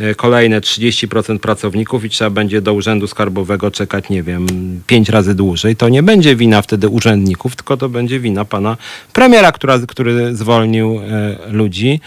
[0.00, 4.46] e, kolejne 30% pracowników i trzeba będzie do urzędu skarbowego czekać, nie wiem,
[4.86, 5.76] pięć razy dłużej.
[5.76, 8.76] To nie będzie wina wtedy urzędników, tylko to będzie wina pana
[9.12, 12.00] premiera, która, który zwolnił E, ludzi.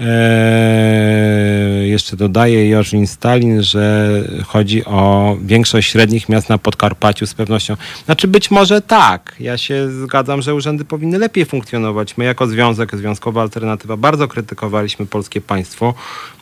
[0.00, 4.08] E, jeszcze dodaje Jorzin Stalin, że
[4.46, 7.76] chodzi o większość średnich miast na Podkarpaciu z pewnością.
[8.04, 9.36] Znaczy być może tak.
[9.40, 12.16] Ja się zgadzam, że urzędy powinny lepiej funkcjonować.
[12.16, 15.94] My jako związek, Związkowa Alternatywa bardzo krytykowaliśmy polskie państwo,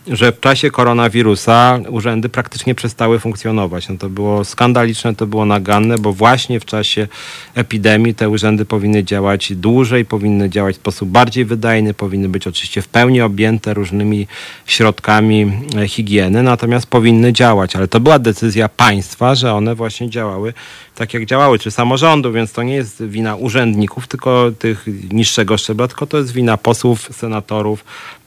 [0.09, 3.89] że w czasie koronawirusa urzędy praktycznie przestały funkcjonować.
[3.89, 7.09] No to było skandaliczne, to było naganne, bo właśnie w czasie
[7.55, 12.83] epidemii te urzędy powinny działać dłużej, powinny działać w sposób bardziej wydajny, powinny być oczywiście
[12.83, 14.27] w pełni objęte różnymi
[14.67, 17.77] środkami e, higieny, natomiast powinny działać.
[17.77, 20.55] Ale to była decyzja państwa, że one właśnie działały
[20.97, 25.89] tak, jak działały, czy samorządu, więc to nie jest wina urzędników, tylko tych niższego szczebla,
[25.89, 27.85] tylko to jest wina posłów, senatorów,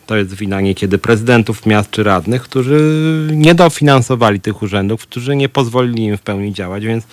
[0.10, 2.82] to jest wina niekiedy prezydentów miast czy radnych, którzy
[3.32, 7.04] nie dofinansowali tych urzędów, którzy nie pozwolili im w pełni działać, więc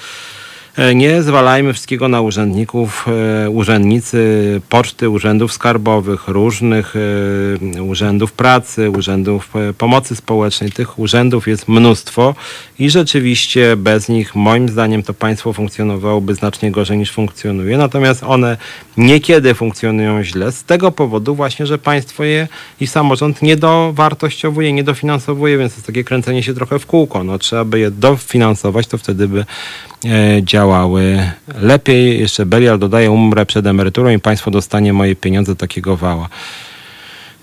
[0.94, 3.06] Nie zwalajmy wszystkiego na urzędników.
[3.44, 6.94] E, Urzędnicy poczty, urzędów skarbowych, różnych
[7.76, 10.72] e, urzędów pracy, urzędów e, pomocy społecznej.
[10.72, 12.34] Tych urzędów jest mnóstwo
[12.78, 17.78] i rzeczywiście bez nich, moim zdaniem, to państwo funkcjonowałoby znacznie gorzej niż funkcjonuje.
[17.78, 18.56] Natomiast one
[18.96, 22.48] niekiedy funkcjonują źle z tego powodu właśnie, że państwo je
[22.80, 27.24] i samorząd nie dowartościowuje, nie dofinansowuje, więc jest takie kręcenie się trochę w kółko.
[27.24, 29.44] No, trzeba by je dofinansować, to wtedy by e,
[30.42, 32.20] działały lepiej.
[32.20, 36.28] Jeszcze Belial dodaje, umrę przed emeryturą i państwo dostanie moje pieniądze takiego wała.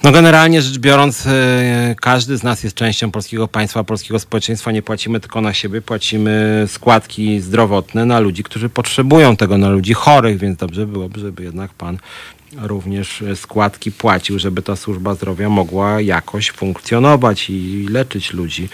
[0.04, 4.71] No generalnie rzecz biorąc, e, każdy z nas jest częścią polskiego państwa, polskiego społeczeństwa.
[4.71, 9.93] Nie płacimy tylko na siebie, płacimy składki zdrowotne na ludzi, którzy potrzebują tego, na ludzi
[9.93, 11.97] chorych, więc dobrze byłoby, żeby jednak pan
[12.61, 18.69] również e, składki płacił, żeby ta służba zdrowia mogła jakoś funkcjonować i leczyć ludzi.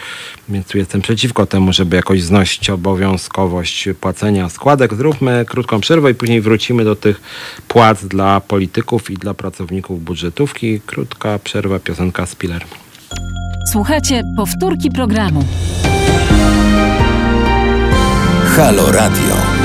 [0.48, 4.94] Więc tu jestem przeciwko temu, żeby jakoś znosić obowiązkowość płacenia składek.
[4.94, 7.20] Zróbmy krótką przerwę i później wrócimy do tych
[7.68, 10.80] płac dla polityków i dla pracowników budżetówki.
[10.86, 12.64] Krótka przerwa, piosenka Spiller.
[13.72, 15.44] Słuchacie powtórki programu.
[18.56, 19.59] Halo Radio.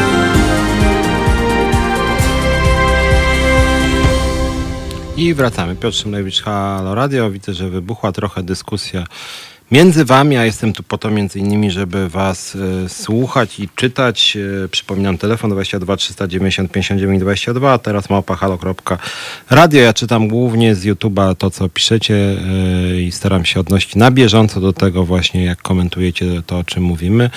[5.17, 5.75] I wracamy.
[5.75, 7.31] Piotr Szymlewicz, Halo Radio.
[7.31, 9.05] Widzę, że wybuchła trochę dyskusja
[9.71, 14.37] między wami, a jestem tu po to między innymi, żeby was e, słuchać i czytać.
[14.65, 19.81] E, przypominam telefon 22 390 59 22, a teraz małpahalo.radio.
[19.81, 24.61] Ja czytam głównie z YouTube'a to, co piszecie e, i staram się odnosić na bieżąco
[24.61, 27.29] do tego właśnie, jak komentujecie to, o czym mówimy.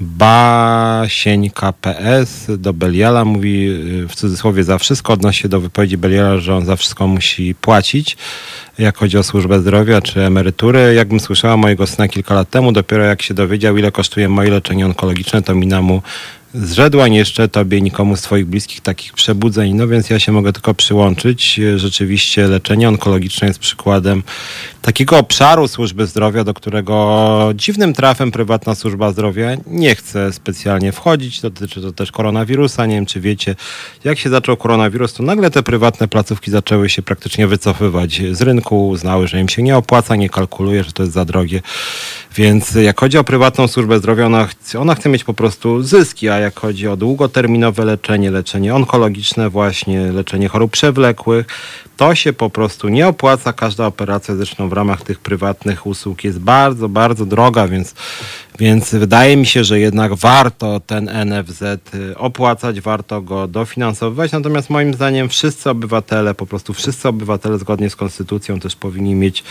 [0.00, 3.68] Basieńka PS do Beliala mówi
[4.04, 7.54] y, w cudzysłowie za wszystko, odnosi się do wypowiedzi Beliala, że on za wszystko musi
[7.54, 8.16] płacić,
[8.78, 10.94] jak chodzi o służbę zdrowia czy emerytury.
[10.94, 14.86] Jakbym słyszała mojego syna kilka lat temu, dopiero jak się dowiedział, ile kosztuje moje leczenie
[14.86, 16.02] onkologiczne, to mina mu
[16.62, 19.74] zrzedła, nie jeszcze tobie nikomu z twoich bliskich takich przebudzeń.
[19.74, 21.60] No więc ja się mogę tylko przyłączyć.
[21.76, 24.22] Rzeczywiście leczenie onkologiczne jest przykładem
[24.82, 31.40] takiego obszaru służby zdrowia, do którego dziwnym trafem prywatna służba zdrowia nie chce specjalnie wchodzić.
[31.40, 32.86] Dotyczy to też koronawirusa.
[32.86, 33.56] Nie wiem, czy wiecie,
[34.04, 38.88] jak się zaczął koronawirus, to nagle te prywatne placówki zaczęły się praktycznie wycofywać z rynku,
[38.88, 41.62] uznały, że im się nie opłaca, nie kalkuluje, że to jest za drogie.
[42.36, 46.28] Więc jak chodzi o prywatną służbę zdrowia, ona chce, ona chce mieć po prostu zyski,
[46.28, 51.46] a jak chodzi o długoterminowe leczenie, leczenie onkologiczne właśnie, leczenie chorób przewlekłych,
[51.96, 53.52] to się po prostu nie opłaca.
[53.52, 57.94] Każda operacja zresztą w ramach tych prywatnych usług jest bardzo, bardzo droga, więc,
[58.58, 64.32] więc wydaje mi się, że jednak warto ten NFZ y, opłacać, warto go dofinansowywać.
[64.32, 69.44] Natomiast moim zdaniem wszyscy obywatele, po prostu wszyscy obywatele zgodnie z konstytucją też powinni mieć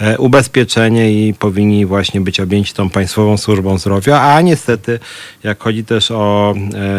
[0.00, 4.98] e, ubezpieczenie i powinni właśnie być objęci tą państwową służbą zdrowia, a niestety
[5.44, 6.54] jak chodzi też o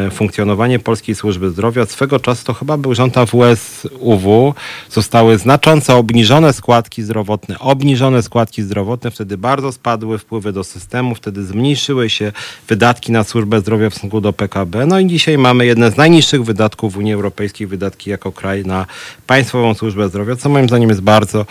[0.08, 4.54] e, funkcjonowanie polskiej służby zdrowia, swego czasu to chyba był rząd AWS UW,
[4.90, 11.44] zostały znacząco obniżone składki zdrowotne, obniżone składki zdrowotne, wtedy bardzo spadły wpływy do systemu, wtedy
[11.52, 12.32] zmniejszyły się
[12.68, 14.86] wydatki na służbę zdrowia w stosunku do PKB.
[14.86, 18.86] No i dzisiaj mamy jedne z najniższych wydatków w Unii Europejskiej, wydatki jako kraj na
[19.28, 21.46] państwową służbę zdrowia, co moim zdaniem jest bardzo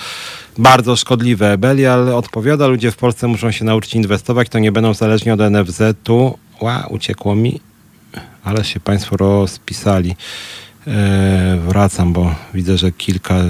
[0.59, 1.59] bardzo szkodliwe.
[1.59, 6.39] Belial odpowiada, ludzie w Polsce muszą się nauczyć inwestować, to nie będą zależni od NFZ-u.
[6.61, 7.61] Ła, uciekło mi,
[8.45, 10.17] ale się Państwo rozpisali.
[10.87, 13.47] E, wracam, bo widzę, że kilka e,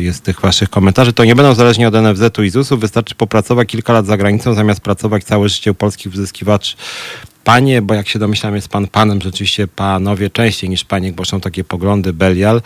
[0.00, 1.12] jest tych waszych komentarzy.
[1.12, 2.78] To nie będą zależni od NFZ-u i ZUS-u.
[2.78, 6.76] Wystarczy popracować kilka lat za granicą, zamiast pracować całe życie u polskich wyzyskiwaczy.
[7.44, 11.40] Panie, bo jak się domyślam, jest pan panem, rzeczywiście panowie częściej niż paniek, bo są
[11.40, 12.62] takie poglądy Belial.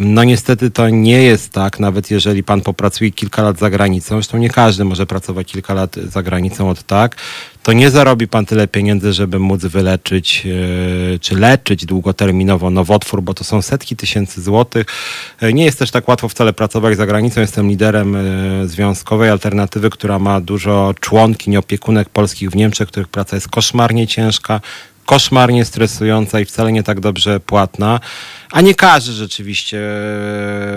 [0.00, 4.38] No niestety to nie jest tak, nawet jeżeli pan popracuje kilka lat za granicą, zresztą
[4.38, 7.16] nie każdy może pracować kilka lat za granicą od tak,
[7.66, 13.34] to nie zarobi pan tyle pieniędzy, żeby móc wyleczyć yy, czy leczyć długoterminowo nowotwór, bo
[13.34, 14.86] to są setki tysięcy złotych.
[15.42, 17.40] Yy, Nie jest też tak łatwo wcale pracować za granicą.
[17.40, 18.12] Jestem liderem
[18.60, 24.06] yy, związkowej alternatywy, która ma dużo członkiń, opiekunek polskich w Niemczech, których praca jest koszmarnie
[24.06, 24.60] ciężka
[25.06, 28.00] koszmarnie stresująca i wcale nie tak dobrze płatna,
[28.50, 29.78] a nie każdy rzeczywiście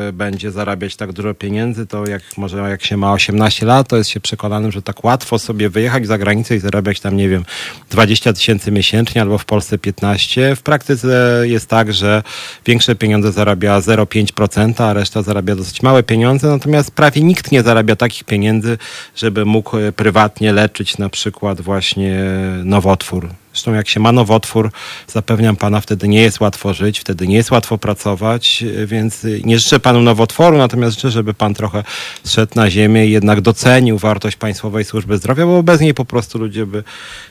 [0.07, 3.97] e, będzie zarabiać tak dużo pieniędzy, to jak może jak się ma 18 lat, to
[3.97, 7.45] jest się przekonanym, że tak łatwo sobie wyjechać za granicę i zarabiać tam, nie wiem,
[7.89, 10.55] 20 tysięcy miesięcznie albo w Polsce 15.
[10.55, 12.23] W praktyce jest tak, że
[12.65, 17.95] większe pieniądze zarabia 0,5%, a reszta zarabia dosyć małe pieniądze, natomiast prawie nikt nie zarabia
[17.95, 18.77] takich pieniędzy,
[19.15, 22.23] żeby mógł e, prywatnie leczyć na przykład właśnie
[22.63, 24.71] nowotwór Zresztą jak się ma nowotwór,
[25.07, 29.79] zapewniam pana, wtedy nie jest łatwo żyć, wtedy nie jest łatwo pracować, więc nie życzę
[29.79, 31.83] panu nowotworu, natomiast życzę, żeby pan trochę
[32.23, 36.39] zszedł na ziemię i jednak docenił wartość Państwowej Służby Zdrowia, bo bez niej po prostu
[36.39, 36.83] ludzie by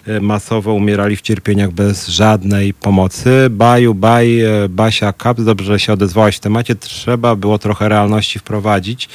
[0.07, 3.47] e, masowo umierali w cierpieniach bez żadnej pomocy.
[3.51, 6.75] Baju, baj, Basia Kaps, dobrze, że się odezwałaś w temacie.
[6.75, 9.09] Trzeba było trochę realności wprowadzić.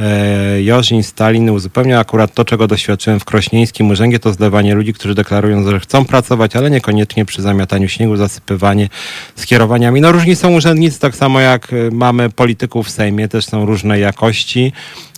[0.00, 5.14] E, Jożin Stalin uzupełniał akurat to, czego doświadczyłem w Krośnieńskim Urzędzie, to zlewanie ludzi, którzy
[5.14, 8.88] deklarują, że chcą pracować, ale niekoniecznie przy zamiataniu śniegu, zasypywanie
[9.36, 10.00] skierowaniami.
[10.00, 14.02] No różni są urzędnicy, tak samo jak e, mamy polityków w Sejmie, też są różnej
[14.02, 14.72] jakości.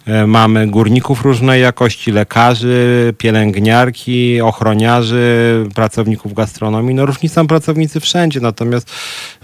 [0.07, 6.95] E, Mamy górników różnej jakości, lekarzy, pielęgniarki, ochroniarzy, pracowników gastronomii.
[6.95, 8.91] No różni są pracownicy wszędzie, natomiast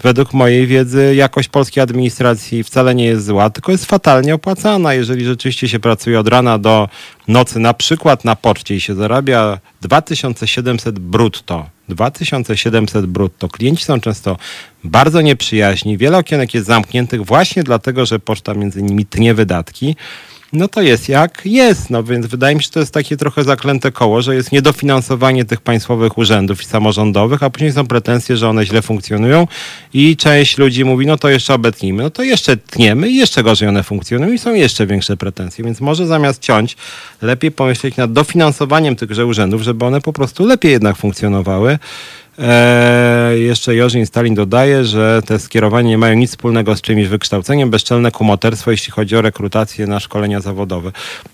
[0.03, 4.93] według mojej wiedzy jakość polskiej administracji wcale nie jest zła, tylko jest fatalnie opłacana.
[4.93, 6.89] Jeżeli rzeczywiście się pracuje od rana do
[7.27, 13.49] nocy, na przykład na poczcie i się zarabia 2700 brutto, 2700 brutto.
[13.49, 14.37] Klienci są często
[14.83, 15.97] bardzo nieprzyjaźni.
[15.97, 19.95] Wiele okienek jest zamkniętych właśnie dlatego, że poczta między nimi tnie wydatki
[20.53, 21.89] no to jest jak jest.
[21.89, 25.45] No więc wydaje mi się, że to jest takie trochę zaklęte koło, że jest niedofinansowanie
[25.45, 29.47] tych państwowych urzędów i samorządowych, a później są pretensje, że one źle funkcjonują
[29.93, 33.69] i część ludzi mówi, no to jeszcze obetnijmy, no to jeszcze tniemy i jeszcze gorzej
[33.69, 35.65] one funkcjonują i są jeszcze większe pretensje.
[35.65, 36.77] Więc może zamiast ciąć,
[37.21, 41.79] lepiej pomyśleć nad dofinansowaniem tychże urzędów, żeby one po prostu lepiej jednak funkcjonowały.
[42.41, 47.69] Eee, jeszcze Jorzin Stalin dodaje, że te skierowania nie mają nic wspólnego z czymś wykształceniem,
[47.69, 50.91] bezczelne kumoterstwo, jeśli chodzi o rekrutację na szkolenia zawodowe.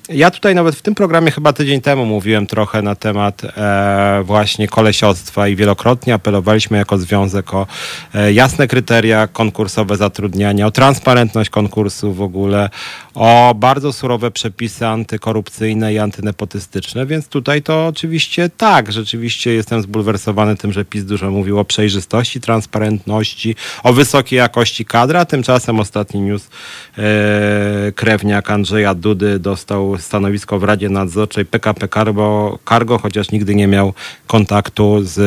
[0.10, 4.68] Ja tutaj nawet w tym programie chyba tydzień temu mówiłem trochę na temat e, właśnie
[4.68, 7.68] kolesiostwa i wielokrotnie apelowaliśmy jako związek o
[8.14, 12.70] e, jasne kryteria konkursowe zatrudniania, o transparentność konkursu w ogóle,
[13.16, 20.58] o bardzo surowe przepisy antykorupcyjne i antynepotystyczne, więc tutaj to oczywiście tak, rzeczywiście jestem zbulwersowany
[20.58, 26.50] tym, że PiS dużo mówił o przejrzystości, transparentności, o wysokiej jakości kadra, tymczasem ostatni news
[26.98, 33.68] e, krewniak Andrzeja Dudy dostał stanowisko w Radzie Nadzorczej PKP Cargo, Cargo chociaż nigdy nie
[33.68, 33.94] miał
[34.28, 35.20] kontaktu z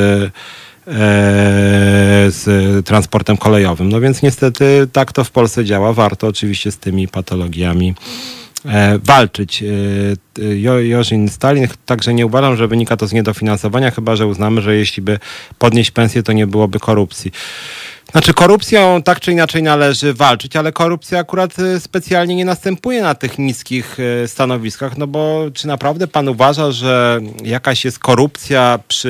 [2.28, 3.89] z transportem kolejowym.
[3.89, 5.93] No więc niestety tak to w Polsce działa.
[5.93, 7.95] Warto oczywiście z tymi patologiami
[8.64, 9.62] e, walczyć.
[9.62, 9.66] E,
[10.55, 15.03] Jo- Stalin także nie uważam, że wynika to z niedofinansowania, chyba że uznamy, że jeśli
[15.03, 15.18] by
[15.59, 17.32] podnieść pensję, to nie byłoby korupcji.
[18.12, 23.14] Znaczy korupcją tak czy inaczej należy walczyć, ale korupcja akurat y, specjalnie nie następuje na
[23.14, 29.09] tych niskich y, stanowiskach, no bo czy naprawdę pan uważa, że jakaś jest korupcja przy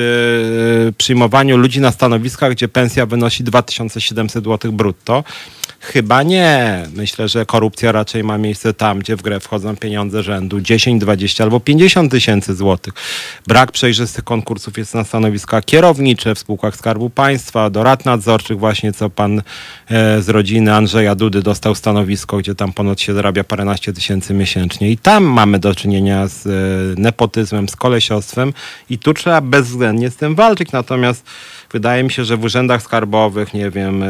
[0.89, 5.23] y, przyjmowaniu ludzi na stanowiskach, gdzie pensja wynosi 2700 zł brutto?
[5.81, 6.83] Chyba nie.
[6.93, 11.43] Myślę, że korupcja raczej ma miejsce tam, gdzie w grę wchodzą pieniądze rzędu 10, 20
[11.43, 12.93] albo 50 tysięcy złotych.
[13.47, 18.93] Brak przejrzystych konkursów jest na stanowiska kierownicze w spółkach Skarbu Państwa, do rad nadzorczych właśnie,
[18.93, 19.41] co pan
[19.89, 24.91] e, z rodziny Andrzeja Dudy dostał stanowisko, gdzie tam ponoć się zarabia paręnaście tysięcy miesięcznie.
[24.91, 26.49] I tam mamy do czynienia z e,
[27.01, 28.53] nepotyzmem, z kolesiostwem
[28.89, 30.71] i tu trzeba bezwzględnie z tym walczyć.
[30.71, 31.25] Natomiast
[31.71, 34.07] wydaje mi się, że w urzędach skarbowych, nie wiem, e,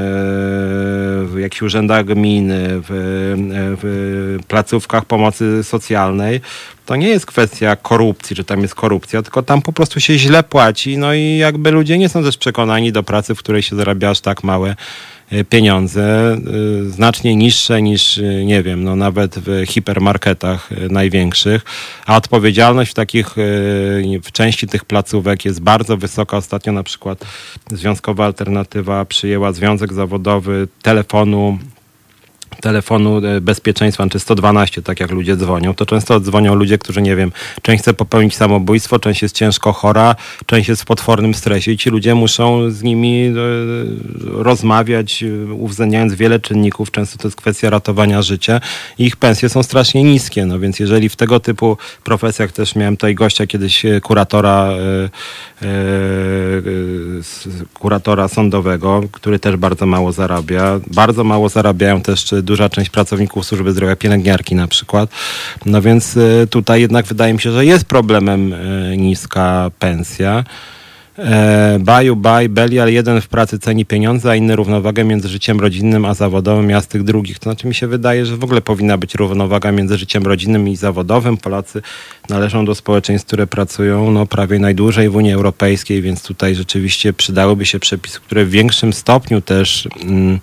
[1.26, 6.41] w jakichś urzędach gminy, w, e, w placówkach pomocy socjalnej,
[6.86, 10.43] to nie jest kwestia korupcji, że tam jest korupcja, tylko tam po prostu się źle
[10.43, 14.10] płaci, no i jakby ludzie nie są też przekonani do pracy, w której się zarabia
[14.10, 14.76] aż tak małe
[15.50, 21.66] pieniądze, e, znacznie niższe niż, e, nie wiem, no nawet w hipermarketach największych,
[22.06, 23.36] a odpowiedzialność w takich,
[24.24, 26.38] w części tych placówek jest bardzo wysoka.
[26.38, 27.26] Ostatnio na przykład
[27.72, 31.60] Związkowa Alternatywa przyjęła Związek Zawodowy Telefonu
[32.62, 37.16] telefonu e, bezpieczeństwa, czy 112, tak jak ludzie dzwonią, to często dzwonią ludzie, którzy, nie
[37.16, 37.32] wiem,
[37.62, 41.89] część chce popełnić samobójstwo, część jest ciężko chora, część jest w potwornym stresie i ci
[41.89, 43.34] ludzie muszą z nimi e,
[44.43, 46.91] rozmawiać, e, uwzględniając wiele czynników.
[46.91, 48.62] Często to jest kwestia ratowania życia
[48.97, 52.97] i ich pensje są strasznie niskie, no więc jeżeli w tego typu profesjach też miałem
[52.97, 54.70] tutaj gościa kiedyś kuratora
[57.74, 60.80] kuratora sądowego, który też bardzo mało zarabia.
[60.88, 65.10] Bardzo mało zarabiają też duża część pracowników służby zdrowia, pielęgniarki na przykład.
[65.66, 70.43] No więc e, tutaj jednak wydaje mi się, że jest problemem e, niska pensja.
[71.18, 76.06] E, Baju, baj, Belial, jeden w pracy ceni pieniądze, a inny równowagę między życiem rodzinnym
[76.06, 77.39] a zawodowym, ja z tych drugich.
[77.39, 80.76] To znaczy mi się wydaje, że w ogóle powinna być równowaga między życiem rodzinnym i
[80.76, 81.38] zawodowym.
[81.38, 81.82] Polacy
[82.30, 87.66] należą do społeczeństw, które pracują no, prawie najdłużej w Unii Europejskiej, więc tutaj rzeczywiście przydałyby
[87.66, 90.39] się przepisy, które w większym stopniu też mm,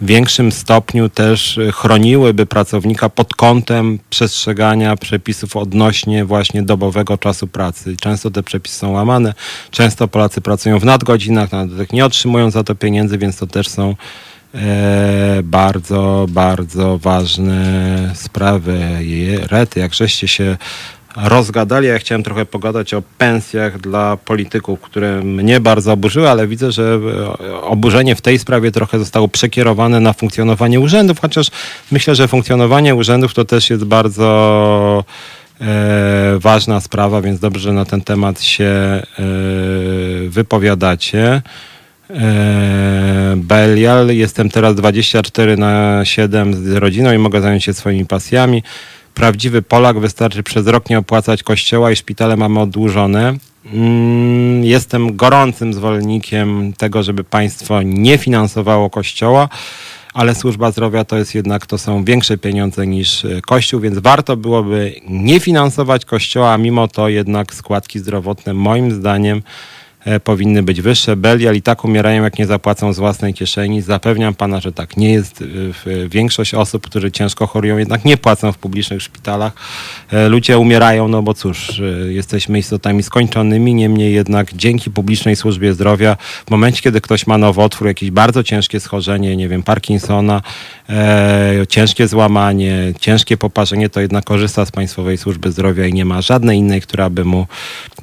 [0.00, 7.96] większym stopniu też chroniłyby pracownika pod kątem przestrzegania przepisów odnośnie właśnie dobowego czasu pracy.
[8.00, 9.34] Często te przepisy są łamane,
[9.70, 11.48] często Polacy pracują w nadgodzinach,
[11.92, 13.94] nie otrzymują za to pieniędzy, więc to też są
[14.54, 18.80] e, bardzo, bardzo ważne sprawy.
[19.50, 20.56] Rety, jak żeście się
[21.16, 21.88] rozgadali.
[21.88, 27.00] Ja chciałem trochę pogadać o pensjach dla polityków, które mnie bardzo oburzyły, ale widzę, że
[27.40, 31.50] e, oburzenie w tej sprawie trochę zostało przekierowane na funkcjonowanie urzędów, chociaż
[31.90, 35.04] myślę, że funkcjonowanie urzędów to też jest bardzo
[35.60, 39.02] e, ważna sprawa, więc dobrze, że na ten temat się e,
[40.28, 41.42] wypowiadacie.
[42.10, 48.62] E, Belial, jestem teraz 24 na 7 z rodziną i mogę zająć się swoimi pasjami
[49.18, 53.34] prawdziwy Polak wystarczy przez rok nie opłacać kościoła i szpitale mamy odłużone.
[53.74, 59.48] Mm, jestem gorącym zwolennikiem tego, żeby państwo nie finansowało kościoła,
[60.14, 64.36] ale służba zdrowia to jest jednak, to są większe pieniądze niż e, kościół, więc warto
[64.36, 69.42] byłoby nie finansować kościoła, a mimo to jednak składki zdrowotne moim zdaniem
[70.24, 71.16] powinny być wyższe.
[71.16, 73.82] Belial i tak umierają, jak nie zapłacą z własnej kieszeni.
[73.82, 75.44] Zapewniam pana, że tak nie jest.
[75.86, 79.52] E, większość osób, które ciężko chorują, jednak nie płacą w publicznych szpitalach.
[80.12, 86.16] E, ludzie umierają, no bo cóż, jesteśmy istotami skończonymi, niemniej jednak dzięki publicznej służbie zdrowia,
[86.46, 90.42] w momencie, kiedy ktoś ma nowotwór, jakieś bardzo ciężkie schorzenie, nie wiem, Parkinsona,
[90.88, 96.22] e, ciężkie złamanie, ciężkie poparzenie, to jednak korzysta z Państwowej Służby Zdrowia i nie ma
[96.22, 97.46] żadnej innej, która by mu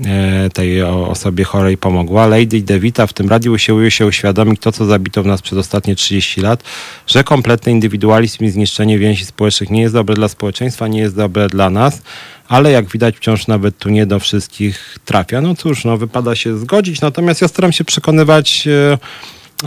[0.06, 2.28] e, tej osobie chorej pomogła.
[2.28, 5.96] Lady DeVita w tym radiu usiłuje się uświadomić to, co zabito w nas przez ostatnie
[5.96, 6.64] 30 lat,
[7.08, 11.48] że kompletny indywidualizm i zniszczenie więzi społecznych nie jest dobre dla społeczeństwa, nie jest dobre
[11.48, 12.02] dla nas
[12.48, 15.42] ale jak widać wciąż nawet tu nie do wszystkich trafia.
[15.42, 18.98] No cóż, no wypada się zgodzić, natomiast ja staram się przekonywać e,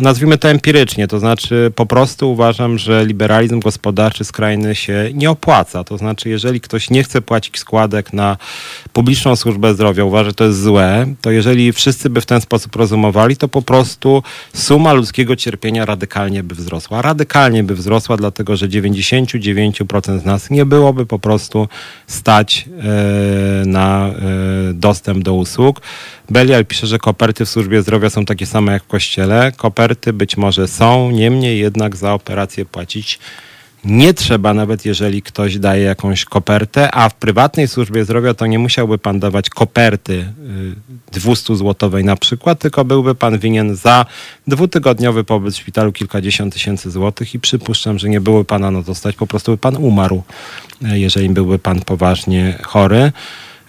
[0.01, 5.85] nazwijmy to empirycznie, to znaczy po prostu uważam, że liberalizm gospodarczy skrajny się nie opłaca.
[5.85, 8.37] To znaczy, jeżeli ktoś nie chce płacić składek na
[8.93, 12.77] publiczną służbę zdrowia, uważa, że to jest złe, to jeżeli wszyscy by w ten sposób
[12.77, 14.23] rozumowali, to po prostu
[14.55, 17.03] suma ludzkiego cierpienia radykalnie by wzrosła.
[17.03, 21.69] Radykalnie by wzrosła, dlatego że 99% z nas nie byłoby po prostu
[22.07, 24.13] stać e, na e,
[24.75, 25.81] dostęp do usług.
[26.31, 29.53] Belial pisze, że koperty w służbie zdrowia są takie same jak w kościele.
[29.57, 33.19] Koperty być może są, niemniej jednak za operację płacić
[33.85, 38.59] nie trzeba, nawet jeżeli ktoś daje jakąś kopertę, a w prywatnej służbie zdrowia to nie
[38.59, 40.33] musiałby pan dawać koperty
[41.13, 44.07] 200 y, złotowej na przykład, tylko byłby pan winien za
[44.47, 49.17] dwutygodniowy pobyt w szpitalu kilkadziesiąt tysięcy złotych i przypuszczam, że nie były pana no dostać,
[49.17, 50.23] po prostu by pan umarł,
[50.83, 53.13] y, jeżeli byłby pan poważnie chory.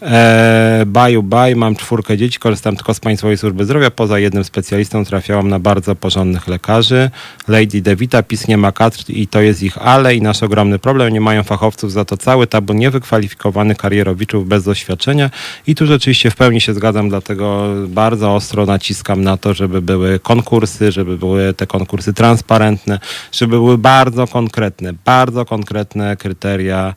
[0.02, 3.92] E, baju, baj, mam czwórkę dzieci, korzystam tylko z Państwowej Służby Zdrowia.
[3.92, 7.10] Poza jednym specjalistą trafiałam na bardzo porządnych lekarzy.
[7.48, 11.14] Lady Devita, PiS nie ma kadr i to jest ich ale i nasz ogromny problem.
[11.14, 15.30] Nie mają fachowców, za to cały tabun niewykwalifikowanych karierowiczów bez doświadczenia.
[15.68, 20.20] I tu rzeczywiście w pełni się zgadzam, dlatego bardzo ostro naciskam na to, żeby były
[20.20, 23.00] konkursy, żeby były te konkursy transparentne,
[23.32, 26.94] żeby były bardzo konkretne, bardzo konkretne kryteria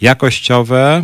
[0.00, 1.02] jakościowe,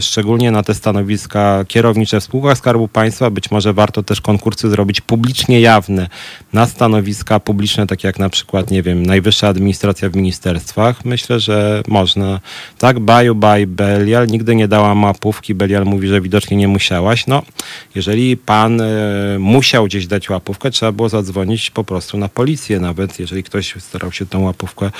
[0.00, 3.30] szczególnie na te stanowiska kierownicze w spółkach Skarbu Państwa.
[3.30, 6.08] Być może warto też konkursy zrobić publicznie jawne
[6.52, 11.04] na stanowiska publiczne, takie jak na przykład, nie wiem, Najwyższa Administracja w ministerstwach.
[11.04, 12.40] Myślę, że można.
[12.78, 14.26] Tak, baju, baj, Belial.
[14.26, 15.54] Nigdy nie dała mapówki.
[15.54, 17.26] Belial mówi, że widocznie nie musiałaś.
[17.26, 17.42] No,
[17.94, 18.86] jeżeli pan e,
[19.38, 22.80] musiał gdzieś dać łapówkę, trzeba było zadzwonić po prostu na policję.
[22.80, 24.90] Nawet jeżeli ktoś starał się tą łapówkę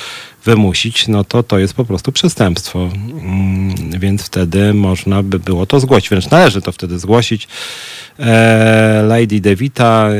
[0.44, 2.78] wymusić, no to to jest po prostu przestępstwo.
[2.78, 6.08] Mm, więc wtedy można by było to zgłosić.
[6.08, 7.48] Wręcz należy to wtedy zgłosić.
[8.18, 10.14] E, Lady Devita, e,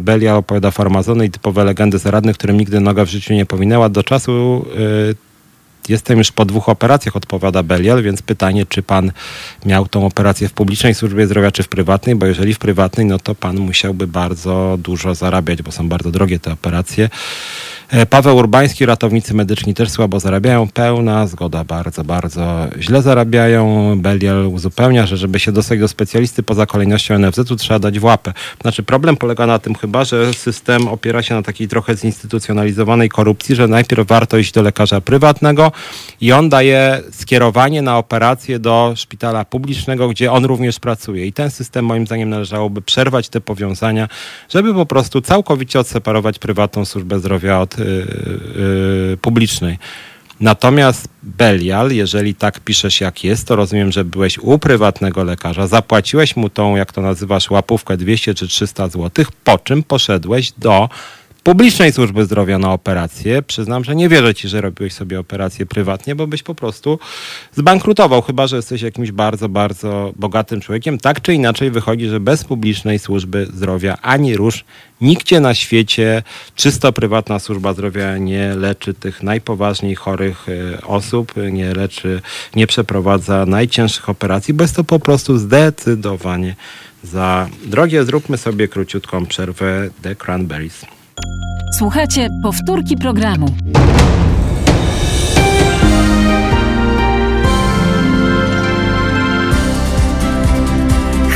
[0.00, 3.88] Belia opowiada farmazony i typowe legendy zaradnych, którym nigdy noga w życiu nie powinęła.
[3.88, 4.66] Do czasu
[5.10, 5.25] e,
[5.88, 9.12] Jestem już po dwóch operacjach, odpowiada Belial, więc pytanie, czy pan
[9.66, 13.18] miał tą operację w publicznej służbie zdrowia, czy w prywatnej, bo jeżeli w prywatnej, no
[13.18, 17.08] to pan musiałby bardzo dużo zarabiać, bo są bardzo drogie te operacje.
[17.90, 20.68] E, Paweł Urbański, ratownicy medyczni też słabo zarabiają.
[20.68, 23.92] Pełna zgoda, bardzo, bardzo źle zarabiają.
[24.00, 28.32] Belial uzupełnia, że żeby się dostać do specjalisty poza kolejnością NFZ-u trzeba dać w łapę.
[28.62, 33.54] Znaczy problem polega na tym chyba, że system opiera się na takiej trochę zinstytucjonalizowanej korupcji,
[33.54, 35.72] że najpierw warto iść do lekarza prywatnego
[36.20, 41.26] i on daje skierowanie na operację do szpitala publicznego, gdzie on również pracuje.
[41.26, 44.08] I ten system moim zdaniem należałoby przerwać te powiązania,
[44.48, 49.78] żeby po prostu całkowicie odseparować prywatną służbę zdrowia od yy, publicznej.
[50.40, 56.36] Natomiast Belial, jeżeli tak piszesz jak jest, to rozumiem, że byłeś u prywatnego lekarza, zapłaciłeś
[56.36, 60.88] mu tą, jak to nazywasz, łapówkę 200 czy 300 zł, po czym poszedłeś do
[61.46, 63.42] publicznej służby zdrowia na operację.
[63.42, 66.98] Przyznam, że nie wierzę ci, że robiłeś sobie operację prywatnie, bo byś po prostu
[67.52, 70.98] zbankrutował, chyba że jesteś jakimś bardzo, bardzo bogatym człowiekiem.
[70.98, 74.64] Tak czy inaczej wychodzi, że bez publicznej służby zdrowia ani rusz
[75.00, 76.22] Nigdzie na świecie
[76.54, 82.22] czysto prywatna służba zdrowia nie leczy tych najpoważniej chorych e, osób, nie leczy,
[82.56, 86.54] nie przeprowadza najcięższych operacji, bo jest to po prostu zdecydowanie
[87.02, 88.04] za drogie.
[88.04, 90.95] Zróbmy sobie króciutką przerwę The Cranberries.
[91.78, 93.46] Słuchajcie powtórki programu.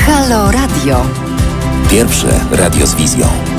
[0.06, 1.06] Halo Radio.
[1.90, 3.49] Pierwsze radio z wizją.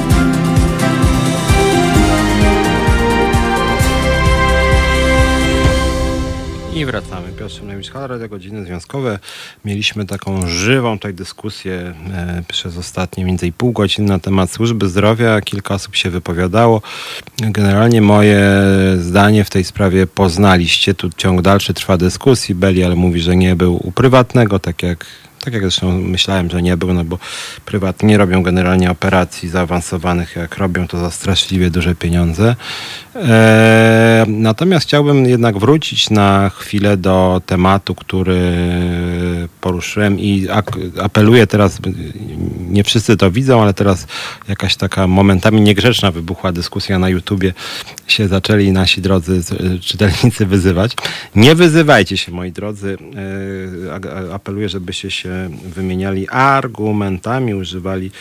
[6.76, 7.28] I wracamy.
[7.40, 7.62] Piotr
[7.94, 9.20] Halo Radio Godziny Związkowe.
[9.66, 14.90] Mieliśmy taką żywą tutaj dyskusję e, przez ostatnie między innej pół godziny na temat służby
[14.90, 15.42] zdrowia.
[15.42, 16.82] Kilka osób się wypowiadało.
[17.38, 18.52] Generalnie moje
[18.98, 20.94] zdanie w tej sprawie poznaliście.
[20.94, 22.56] Tu ciąg dalszy trwa dyskusji.
[22.56, 25.06] Belial mówi, że nie był u prywatnego, tak jak
[25.44, 27.18] tak jak zresztą myślałem, że nie był, no bo
[27.66, 30.36] prywatnie nie robią generalnie operacji zaawansowanych.
[30.36, 32.56] Jak robią, to za straszliwie duże pieniądze.
[33.16, 38.42] Eee, natomiast chciałbym jednak wrócić na chwilę do tematu, który
[39.62, 40.48] poruszyłem i
[41.02, 41.80] apeluję teraz,
[42.70, 44.08] nie wszyscy to widzą, ale teraz
[44.50, 47.54] jakaś taka momentami niegrzeczna wybuchła dyskusja na YouTubie.
[48.08, 49.42] Się zaczęli nasi drodzy
[49.82, 50.92] czytelnicy wyzywać.
[51.36, 52.98] Nie wyzywajcie się, moi drodzy.
[53.00, 58.12] Eee, apeluję, żebyście się wymieniali argumentami, używali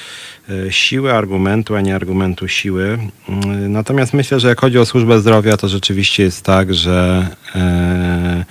[0.49, 2.99] e, siły argumentu, a nie argumentu siły.
[3.29, 8.45] Mm, natomiast myślę, że jak chodzi o służbę zdrowia, to rzeczywiście jest tak, że e,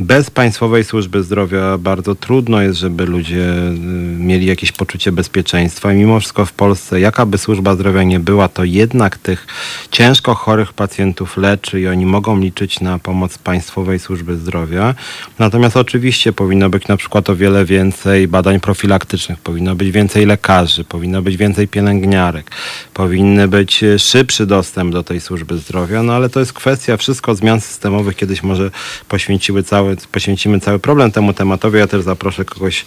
[0.00, 3.72] bez państwowej służby zdrowia bardzo trudno jest, żeby ludzie y,
[4.18, 5.92] mieli jakieś poczucie bezpieczeństwa.
[5.92, 9.46] I mimo wszystko w Polsce, jaka by służba zdrowia nie była, to jednak tych
[9.90, 14.94] ciężko chorych pacjentów leczy i oni mogą liczyć na pomoc państwowej służby zdrowia.
[15.38, 20.84] Natomiast oczywiście powinno być na przykład o wiele więcej badań profilaktycznych, powinno być więcej lekarzy,
[20.84, 22.50] powinno być więcej pielęgniarek,
[22.94, 27.60] powinny być szybszy dostęp do tej służby zdrowia, no ale to jest kwestia wszystko zmian
[27.60, 28.70] systemowych, kiedyś może
[29.08, 31.78] poświęciły cały cały, poświęcimy cały problem temu tematowi.
[31.78, 32.84] Ja też zaproszę kogoś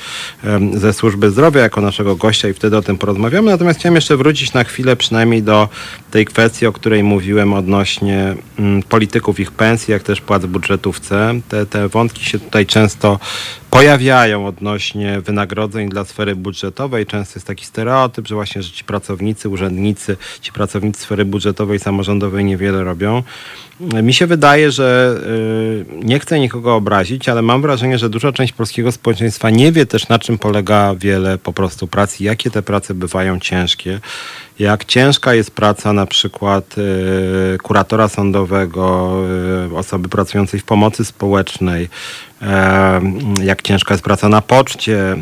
[0.73, 3.51] ze służby zdrowia jako naszego gościa i wtedy o tym porozmawiamy.
[3.51, 5.69] Natomiast chciałem jeszcze wrócić na chwilę przynajmniej do
[6.11, 11.33] tej kwestii, o której mówiłem odnośnie mm, polityków, ich pensji, jak też płac w budżetówce.
[11.49, 13.19] Te, te wątki się tutaj często
[13.69, 17.05] pojawiają odnośnie wynagrodzeń dla sfery budżetowej.
[17.05, 22.45] Często jest taki stereotyp, że właśnie że ci pracownicy, urzędnicy, ci pracownicy sfery budżetowej, samorządowej
[22.45, 23.23] niewiele robią.
[23.79, 25.17] Mi się wydaje, że
[26.01, 29.85] y, nie chcę nikogo obrazić, ale mam wrażenie, że duża część polskiego społeczeństwa nie wie
[29.85, 33.99] też na czym polega wiele po prostu prac i jakie te prace bywają ciężkie.
[34.59, 39.15] Jak ciężka jest praca na przykład y, kuratora sądowego,
[39.71, 41.89] y, osoby pracującej w pomocy społecznej,
[43.43, 45.17] jak ciężka jest praca na poczcie,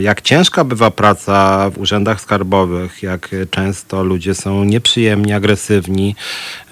[0.00, 6.16] jak ciężka bywa praca w urzędach skarbowych, jak często ludzie są nieprzyjemni, agresywni,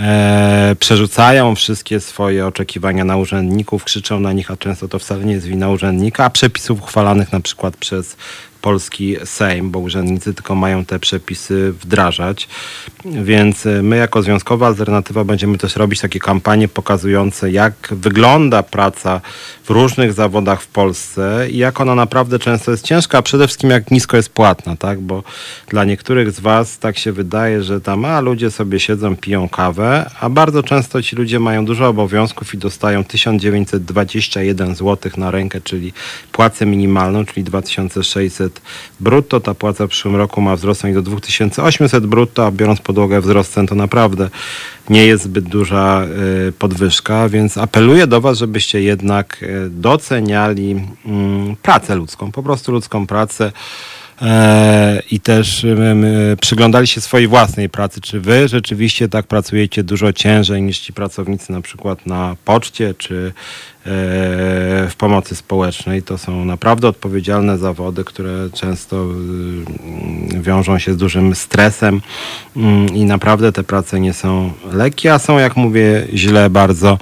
[0.01, 5.33] e, przerzucają wszystkie swoje oczekiwania na urzędników, krzyczą na nich, a często to wcale nie
[5.33, 8.17] jest wina urzędnika, a przepisów uchwalanych na przykład przez
[8.63, 12.49] polski Sejm, bo urzędnicy tylko mają te przepisy wdrażać.
[13.05, 19.21] Więc e, my jako Związkowa Alternatywa będziemy też robić takie kampanie pokazujące, jak wygląda praca
[19.65, 23.71] w różnych zawodach w Polsce i jak ona naprawdę często jest ciężka, a przede wszystkim
[23.71, 25.01] jak nisko jest płatna, tak?
[25.01, 25.23] Bo
[25.69, 30.11] dla niektórych z Was tak się wydaje, że tam, a ludzie sobie siedzą, piją kawę,
[30.21, 35.93] a bardzo często ci ludzie mają dużo obowiązków i dostają 1921 zł na rękę, czyli
[36.33, 38.52] płacę minimalną, czyli 2600
[39.01, 39.41] brutto.
[39.41, 43.53] Ta płaca w przyszłym roku ma wzrosnąć do 2800 brutto, a biorąc pod uwagę wzrost
[43.53, 44.31] cen, to naprawdę
[44.91, 46.05] nie jest zbyt duża
[46.49, 52.73] y, podwyżka, więc apeluję do Was, żebyście jednak y, doceniali mm, pracę ludzką, po prostu
[52.73, 53.53] ludzką pracę
[55.11, 55.67] i też
[56.41, 58.01] przyglądali się swojej własnej pracy.
[58.01, 63.33] Czy wy rzeczywiście tak pracujecie dużo ciężej niż ci pracownicy na przykład na poczcie, czy
[63.87, 63.91] E,
[64.89, 66.03] w pomocy społecznej.
[66.03, 69.07] To są naprawdę odpowiedzialne zawody, które często
[70.35, 72.01] y, wiążą się z dużym stresem
[72.57, 76.99] mm, i naprawdę te prace nie są lekkie, a są, jak mówię, źle bardzo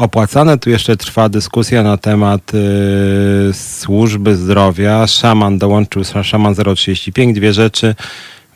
[0.00, 0.58] opłacane.
[0.58, 5.06] Tu jeszcze trwa dyskusja na temat y, służby zdrowia.
[5.06, 7.94] Szaman dołączył, Szaman 035, dwie rzeczy.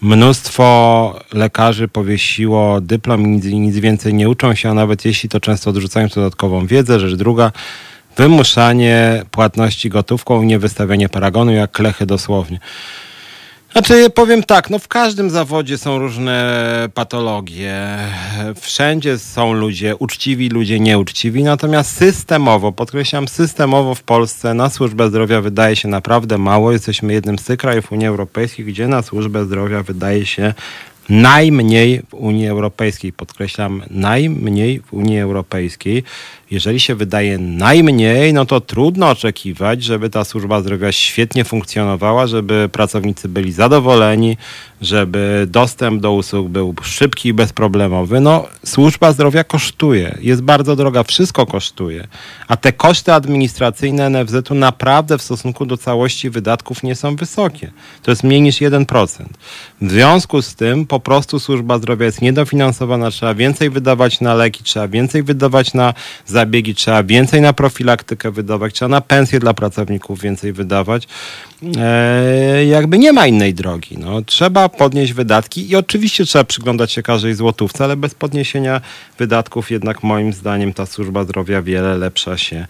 [0.01, 5.40] Mnóstwo lekarzy powiesiło dyplom i nic, nic więcej nie uczą się, a nawet jeśli to
[5.40, 7.01] często odrzucają dodatkową wiedzę.
[7.01, 7.53] Rzecz druga,
[8.16, 12.59] wymuszanie płatności gotówką nie wystawianie paragonu, jak klechy dosłownie.
[13.75, 17.99] Znaczy, powiem tak, no w każdym zawodzie są różne patologie.
[18.61, 25.41] Wszędzie są ludzie, uczciwi, ludzie nieuczciwi, natomiast systemowo, podkreślam, systemowo w Polsce na służbę zdrowia
[25.41, 26.72] wydaje się naprawdę mało.
[26.72, 30.55] Jesteśmy jednym z tych krajów Unii Europejskiej, gdzie na służbę zdrowia wydaje się
[31.09, 33.12] najmniej w Unii Europejskiej.
[33.12, 36.05] Podkreślam, najmniej w Unii Europejskiej.
[36.55, 42.69] Jeżeli się wydaje najmniej, no to trudno oczekiwać, żeby ta służba zdrowia świetnie funkcjonowała, żeby
[42.73, 44.37] pracownicy byli zadowoleni,
[44.81, 48.21] żeby dostęp do usług był szybki i bezproblemowy.
[48.21, 52.07] No, służba zdrowia kosztuje, jest bardzo droga, wszystko kosztuje.
[52.49, 57.71] A te koszty administracyjne NFZ-u naprawdę w stosunku do całości wydatków nie są wysokie.
[58.03, 59.25] To jest mniej niż 1%.
[59.81, 64.65] W związku z tym po prostu służba zdrowia jest niedofinansowana, trzeba więcej wydawać na leki,
[64.65, 65.95] trzeba więcej wydawać na
[66.27, 66.43] zabiegi,
[66.74, 71.09] trzeba więcej na profilaktykę wydawać, trzeba na pensje dla pracowników więcej wydawać.
[71.76, 73.99] E, jakby nie ma innej drogi.
[73.99, 78.80] No, trzeba podnieść wydatki i oczywiście trzeba przyglądać się każdej złotówce, ale bez podniesienia
[79.18, 82.66] wydatków jednak moim zdaniem ta służba zdrowia wiele lepsza się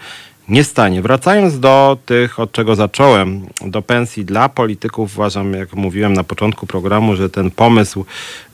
[0.48, 1.02] nie stanie.
[1.02, 6.66] Wracając do tych, od czego zacząłem, do pensji dla polityków, uważam, jak mówiłem na początku
[6.66, 8.04] programu, że ten pomysł,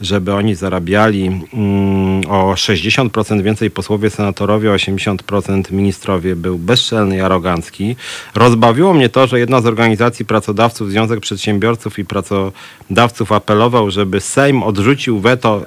[0.01, 7.21] żeby oni zarabiali mm, o 60% więcej posłowie, senatorowie, o 80% ministrowie, był bezczelny i
[7.21, 7.97] arogancki.
[8.35, 14.63] Rozbawiło mnie to, że jedna z organizacji pracodawców, Związek Przedsiębiorców i Pracodawców apelował, żeby Sejm
[14.63, 15.65] odrzucił weto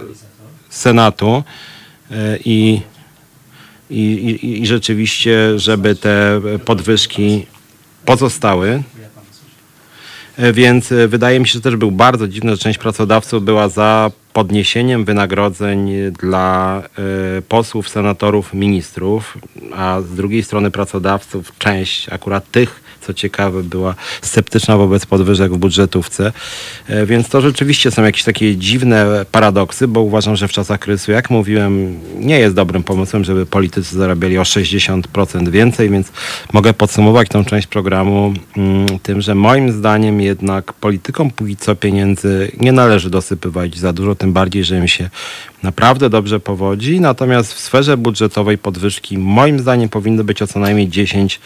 [0.69, 1.43] Senatu
[2.11, 2.15] y,
[2.45, 2.81] i
[3.93, 7.45] i, i, i rzeczywiście, żeby te podwyżki
[8.05, 8.83] pozostały.
[10.37, 13.69] E, Więc e, wydaje mi się, że też był bardzo dziwny, że część pracodawców była
[13.69, 16.81] za podniesieniem wynagrodzeń dla
[17.37, 19.37] y, posłów, senatorów, ministrów,
[19.75, 25.57] a z drugiej strony pracodawców część akurat tych, co ciekawe, była sceptyczna wobec podwyżek w
[25.57, 26.31] budżetówce.
[26.89, 31.11] Y, więc to rzeczywiście są jakieś takie dziwne paradoksy, bo uważam, że w czasach kryzysu,
[31.11, 36.11] jak mówiłem, nie jest dobrym pomysłem, żeby politycy zarabiali o 60% więcej, więc
[36.53, 42.51] mogę podsumować tą część programu mm, tym, że moim zdaniem jednak politykom póki co pieniędzy
[42.59, 45.09] nie należy dosypywać za dużo, tym bardziej, że im się
[45.63, 46.99] naprawdę dobrze powodzi.
[46.99, 51.37] Natomiast w sferze budżetowej podwyżki moim zdaniem powinny być o co najmniej 10%,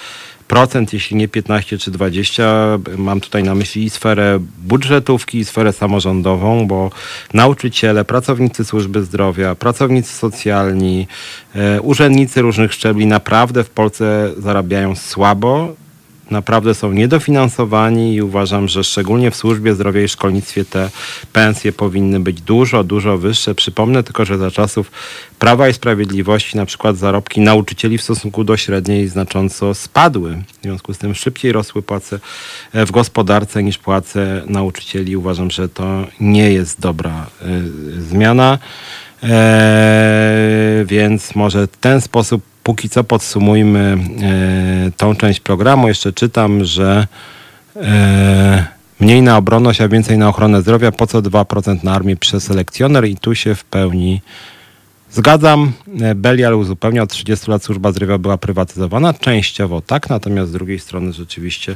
[0.94, 2.78] jeśli nie 15 czy 20.
[2.98, 6.92] Mam tutaj na myśli i sferę budżetówki, i sferę samorządową, bo
[7.34, 11.08] nauczyciele, pracownicy służby zdrowia, pracownicy socjalni,
[11.56, 15.76] e, urzędnicy różnych szczebli naprawdę w Polsce zarabiają słabo
[16.32, 20.90] naprawdę są niedofinansowani i uważam, że szczególnie w służbie zdrowia i szkolnictwie te
[21.34, 23.56] pensje powinny być dużo, dużo wyższe.
[23.56, 24.92] Przypomnę tylko, że za czasów
[25.40, 30.44] Prawa i Sprawiedliwości na przykład zarobki nauczycieli w stosunku do średniej znacząco spadły.
[30.60, 32.20] W związku z tym szybciej rosły płace
[32.74, 35.18] w gospodarce niż płace nauczycieli.
[35.18, 37.28] Uważam, że to nie jest dobra
[37.98, 38.58] y, zmiana.
[39.24, 43.98] Eee, więc może w ten sposób póki co podsumujmy
[44.88, 45.88] e, tą część programu.
[45.88, 47.08] Jeszcze czytam, że
[47.76, 48.66] e,
[49.00, 50.92] mniej na obronność, a więcej na ochronę zdrowia.
[50.92, 53.06] Po co 2% na armię przez selekcjoner?
[53.06, 54.22] I tu się w pełni
[55.12, 60.54] Zgadzam, e, Belial uzupełnia, od 30 lat służba zdrowia była prywatyzowana, częściowo tak, natomiast z
[60.54, 61.76] drugiej strony rzeczywiście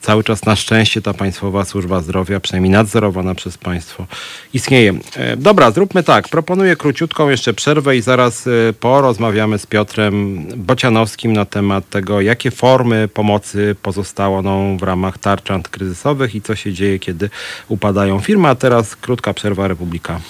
[0.00, 4.06] cały czas na szczęście ta państwowa służba zdrowia, przynajmniej nadzorowana przez państwo,
[4.54, 4.94] istnieje.
[5.16, 11.32] E, Dobra, zróbmy tak, proponuję króciutką jeszcze przerwę i zaraz e, porozmawiamy z Piotrem Bocianowskim
[11.32, 16.98] na temat tego, jakie formy pomocy pozostaną w ramach tarcz antykryzysowych i co się dzieje,
[16.98, 17.30] kiedy
[17.68, 20.20] upadają firmy, a teraz krótka przerwa Republika.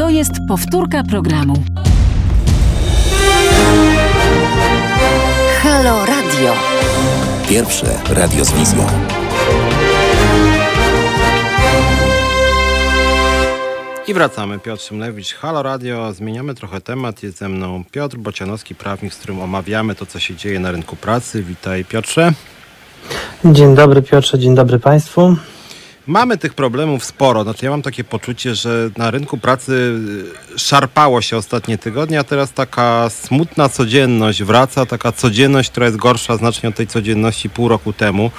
[0.00, 1.54] To jest powtórka programu.
[5.62, 6.54] Halo Radio.
[7.48, 8.86] Pierwsze radio z wizją.
[14.08, 14.58] I wracamy.
[14.58, 16.12] Piotr Szymlewicz, Halo Radio.
[16.12, 17.22] Zmieniamy trochę temat.
[17.22, 20.96] Jest ze mną Piotr Bocianowski, prawnik, z którym omawiamy to, co się dzieje na rynku
[20.96, 21.42] pracy.
[21.42, 22.32] Witaj Piotrze.
[23.44, 25.36] Dzień dobry Piotrze, dzień dobry Państwu.
[26.06, 27.42] Mamy tych problemów sporo.
[27.42, 29.72] Znaczy, ja mam takie poczucie, że na rynku pracy
[30.54, 35.98] y, szarpało się ostatnie tygodnie, a teraz taka smutna codzienność wraca, taka codzienność, która jest
[35.98, 38.30] gorsza znacznie od tej codzienności pół roku temu,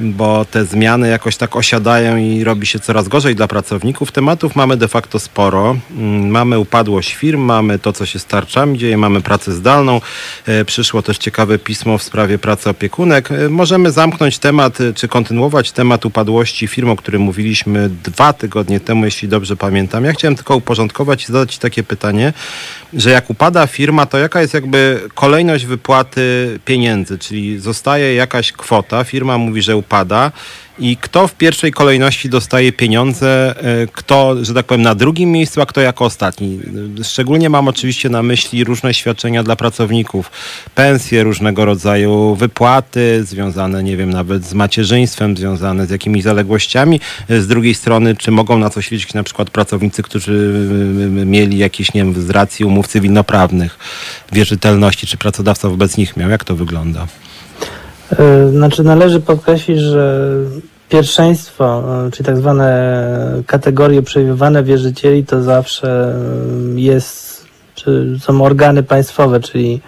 [0.00, 4.12] bo te zmiany jakoś tak osiadają i robi się coraz gorzej dla pracowników.
[4.12, 5.76] Tematów mamy de facto sporo.
[5.90, 10.00] Mm, Mamy upadłość firm, mamy to, co się z tarczami dzieje, mamy pracę zdalną.
[10.46, 13.30] E, Przyszło też ciekawe pismo w sprawie pracy opiekunek.
[13.32, 19.04] E, Możemy zamknąć temat, e, czy kontynuować temat upadłości firm, którym mówiliśmy dwa tygodnie temu,
[19.04, 20.04] jeśli dobrze pamiętam.
[20.04, 22.32] Ja chciałem tylko uporządkować i zadać Ci takie pytanie,
[22.92, 29.04] że jak upada firma, to jaka jest jakby kolejność wypłaty pieniędzy, czyli zostaje jakaś kwota,
[29.04, 30.32] firma mówi, że upada
[30.80, 35.60] i kto w pierwszej kolejności dostaje pieniądze, e, kto, że tak powiem, na drugim miejscu,
[35.60, 36.58] a kto jako ostatni.
[37.02, 40.30] Szczególnie mam oczywiście na myśli różne świadczenia dla pracowników,
[40.74, 47.00] pensje różnego rodzaju, wypłaty związane, nie wiem, nawet z macierzyństwem, związane z jakimiś zaległościami.
[47.28, 51.94] Z drugiej strony, czy mogą na coś liczyć na przykład pracownicy, którzy y, mieli jakieś,
[51.94, 53.78] nie wiem, z racji umów cywilnoprawnych,
[54.32, 56.30] wierzytelności, czy pracodawca wobec nich miał?
[56.30, 57.06] Jak to wygląda?
[58.12, 60.24] E, Znaczy należy podkreślić, że
[60.88, 62.98] pierwszeństwo, e, czyli tak zwane
[63.46, 66.14] kategorie uprzywilejowane wierzycieli to zawsze
[66.76, 67.44] e, jest,
[67.74, 69.80] czy są organy państwowe, czyli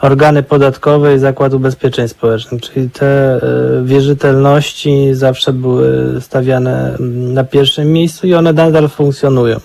[0.00, 3.40] organy podatkowe i Zakład Ubezpieczeń Społecznych, czyli te
[3.84, 9.60] wierzytelności zawsze były stawiane mm, na pierwszym miejscu i one nadal funkcjonują.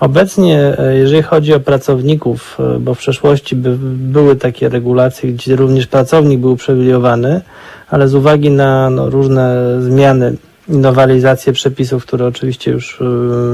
[0.00, 5.56] Obecnie, e, jeżeli chodzi o pracowników, e, bo w przeszłości by, były takie regulacje, gdzie
[5.56, 7.40] również pracownik był uprzywilejowany,
[7.88, 10.36] ale z uwagi na no, różne zmiany
[10.68, 13.04] nowelizacje przepisów, które oczywiście już e,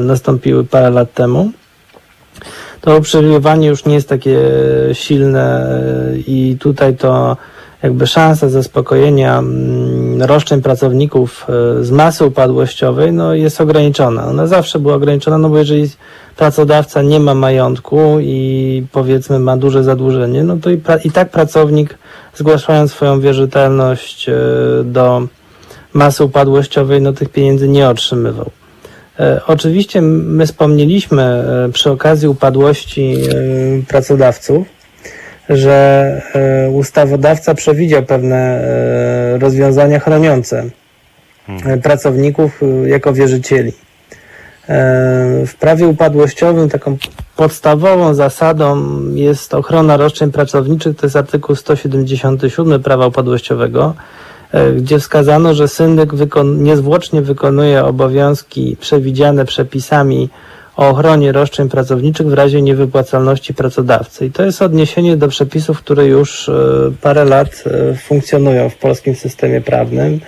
[0.05, 1.51] nastąpiły parę lat temu,
[2.81, 4.39] to uprzywilejowanie już nie jest takie
[4.93, 5.79] silne
[6.27, 7.37] i tutaj to
[7.85, 11.47] jakby szansa zaspokojenia mm, roszczeń pracowników
[11.81, 14.27] e, z masy upadłościowej no, jest ograniczona.
[14.27, 15.91] Ona zawsze była ograniczona, no bo jeżeli
[16.37, 21.99] pracodawca nie ma majątku i powiedzmy ma duże zadłużenie, no to i, i tak pracownik
[22.35, 24.35] zgłaszając swoją wierzytelność e,
[24.85, 25.27] do
[25.93, 28.51] masy upadłościowej, no tych pieniędzy nie otrzymywał.
[29.21, 33.17] E, Oczywiście my wspomnieliśmy przy okazji upadłości
[33.89, 34.74] pracodawców,
[35.49, 36.23] że
[36.67, 40.65] e, ustawodawca przewidział pewne e, rozwiązania chroniące
[41.49, 43.73] e, pracowników jako wierzycieli.
[45.47, 46.97] W prawie upadłościowym taką
[47.37, 48.77] podstawową zasadą
[49.15, 53.95] jest ochrona roszczeń pracowniczych, to jest artykuł 177 prawa upadłościowego,
[54.77, 60.29] gdzie wskazano, że syndyk wykon- niezwłocznie wykonuje obowiązki przewidziane przepisami
[60.77, 64.27] o ochronie roszczeń pracowniczych w razie niewypłacalności pracodawcy.
[64.27, 66.53] I to jest odniesienie do przepisów, które już e,
[67.01, 70.21] parę lat e, funkcjonują w polskim systemie prawnym.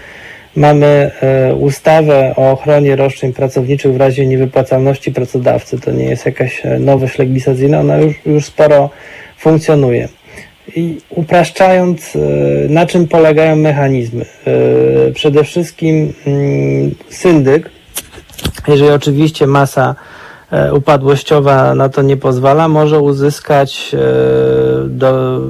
[0.57, 5.81] Mamy e, ustawę o ochronie roszczeń pracowniczych w razie niewypłacalności pracodawcy.
[5.81, 8.91] To nie jest jakaś nowość legislacyjna, ona już, już sporo
[9.39, 10.09] funkcjonuje.
[10.77, 12.13] I upraszczając,
[12.69, 14.25] na czym polegają mechanizmy?
[15.15, 17.71] Przede wszystkim mm, syndyk,
[18.69, 19.95] jeżeli oczywiście masa
[20.73, 23.99] upadłościowa na to nie pozwala, może uzyskać e,
[24.89, 25.41] do,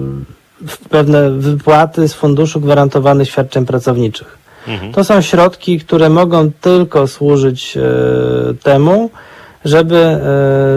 [0.91, 4.39] pewne wypłaty z Funduszu Gwarantowanych Świadczeń Pracowniczych.
[4.93, 9.11] To są środki, które mogą tylko służyć e, temu,
[9.65, 10.21] żeby e,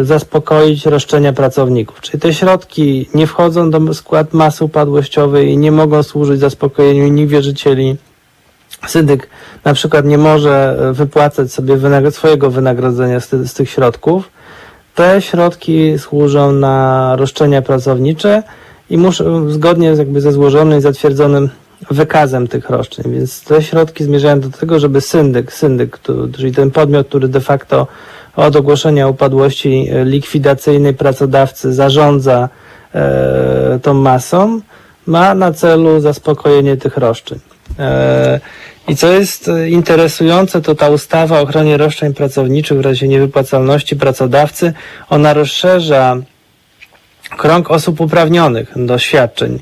[0.05, 2.01] zaspokoić roszczenia pracowników.
[2.01, 7.27] Czyli te środki nie wchodzą do skład masy upadłościowej i nie mogą służyć zaspokojeniu innych
[7.27, 7.95] wierzycieli.
[8.87, 9.29] Syndyk
[9.65, 11.77] na przykład nie może e, wypłacać sobie
[12.11, 14.29] swojego wynagrodzenia z, ty- z tych środków.
[14.95, 18.43] Te środki służą na roszczenia pracownicze
[18.89, 21.49] i muszą zgodnie z jakby ze złożonym i zatwierdzonym
[21.91, 23.05] wykazem tych roszczeń.
[23.11, 25.99] Więc te środki zmierzają do tego, żeby syndyk, syndyk,
[26.37, 27.87] czyli ten podmiot, który de facto
[28.35, 32.49] od ogłoszenia upadłości e, likwidacyjnej pracodawcy zarządza
[32.95, 34.61] e, tą masą,
[35.05, 37.39] ma na celu zaspokojenie tych roszczeń.
[37.79, 38.39] E,
[38.87, 43.95] I co jest e, interesujące, to ta ustawa o ochronie roszczeń pracowniczych w razie niewypłacalności
[43.95, 44.73] pracodawcy,
[45.09, 46.17] ona rozszerza
[47.37, 49.59] krąg osób uprawnionych do świadczeń,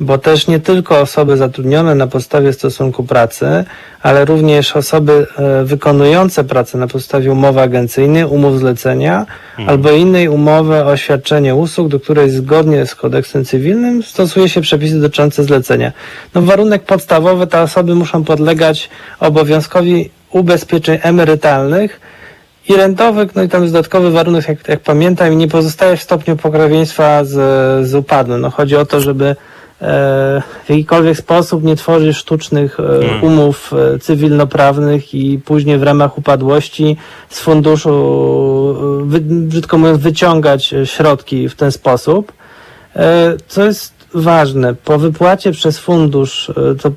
[0.00, 3.64] bo też nie tylko osoby zatrudnione na podstawie stosunku pracy,
[4.02, 9.26] ale również osoby e, wykonujące pracę na podstawie umowy agencyjnej, umów zlecenia
[9.66, 15.00] albo innej umowy o świadczenie usług, do której zgodnie z kodeksem cywilnym stosuje się przepisy
[15.00, 15.92] dotyczące zlecenia.
[16.34, 18.90] No warunek podstawowy, te osoby muszą podlegać
[19.20, 22.00] obowiązkowi ubezpieczeń emerytalnych,
[22.68, 26.36] i rentowych, no i tam jest dodatkowy warunek, jak, jak pamiętam, nie pozostaje w stopniu
[26.36, 27.34] pokrewieństwa z,
[27.86, 28.40] z upadłym.
[28.40, 29.36] No chodzi o to, żeby
[29.80, 32.82] w jakikolwiek sposób nie tworzyć sztucznych e,
[33.22, 36.96] umów e, cywilnoprawnych i później w ramach upadłości
[37.28, 37.90] z funduszu,
[39.14, 42.32] e, brzydko mówiąc, wyciągać e, środki w ten sposób.
[42.96, 46.92] E, Co jest ważne, po wypłacie przez fundusz e, to e,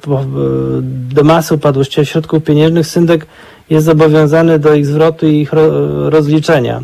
[1.15, 3.25] do masy upadłości środków pieniężnych syndek
[3.69, 5.69] jest zobowiązany do ich zwrotu i ich ro,
[6.09, 6.81] rozliczenia.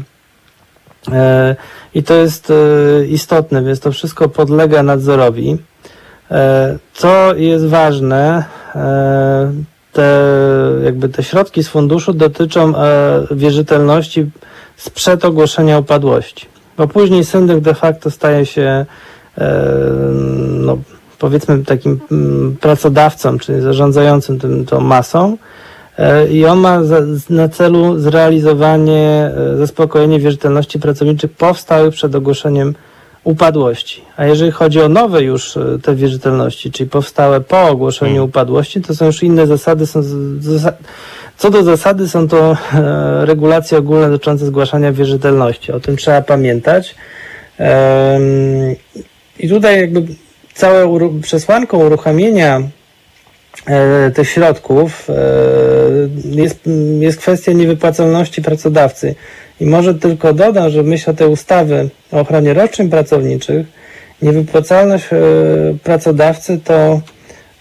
[1.11, 1.55] E,
[1.95, 5.57] I to jest e, istotne, więc to wszystko podlega nadzorowi.
[6.31, 9.51] E, Co jest ważne, e,
[9.93, 10.23] te,
[10.83, 14.29] jakby te środki z funduszu dotyczą e, wierzytelności
[14.77, 16.45] sprzed ogłoszenia upadłości,
[16.77, 18.85] bo później syndyk de facto staje się
[20.59, 20.77] no,
[21.19, 25.37] powiedzmy takim mm, pracodawcą, czyli zarządzającym tym, tą masą.
[26.31, 26.99] I on ma za,
[27.29, 32.87] na celu zrealizowanie, zaspokojenie wierzytelności pracowniczych powstałych przed ogłoszeniem upadłości.
[34.17, 38.29] A jeżeli chodzi o nowe już e, te wierzytelności, czyli powstałe po ogłoszeniu Hmm.
[38.29, 39.87] upadłości, to są już inne zasady.
[39.87, 40.73] Są z- zasa-
[41.37, 45.71] co do zasady są to e, regulacje ogólne dotyczące zgłaszania wierzytelności.
[45.71, 46.95] O tym trzeba pamiętać.
[49.39, 50.01] I tutaj jakby
[50.53, 52.63] całą przesłanką uruchomienia e,
[54.13, 55.13] tych środków e,
[56.25, 56.59] jest,
[56.99, 59.15] jest kwestia niewypłacalności pracodawcy.
[59.59, 63.67] I może tylko dodam, że w myśl o tej ustawy o ochronie roszczeń pracowniczych,
[64.21, 65.17] niewypłacalność e,
[65.83, 67.01] pracodawcy to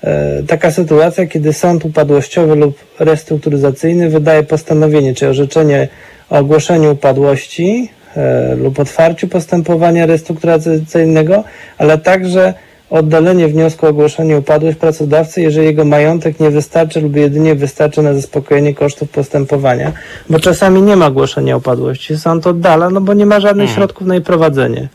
[0.05, 5.89] e, taka sytuacja, kiedy sąd upadłościowy lub restrukturyzacyjny wydaje postanowienie, czy orzeczenie
[6.31, 11.45] o ogłoszeniu upadłości e, lub otwarciu postępowania restrukturyzacyjnego,
[11.79, 12.55] ale także
[12.91, 18.15] oddalenie wniosku o ogłoszenie upadłość pracodawcy, jeżeli jego majątek nie wystarczy lub jedynie wystarczy na
[18.15, 19.93] zaspokojenie kosztów postępowania,
[20.31, 24.15] bo czasami nie ma ogłoszenia upadłości, sąd oddala, no bo nie ma żadnych środków na
[24.15, 24.89] jej prowadzenie.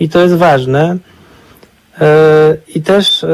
[0.00, 0.96] I to jest ważne.
[2.00, 3.28] E, I też e,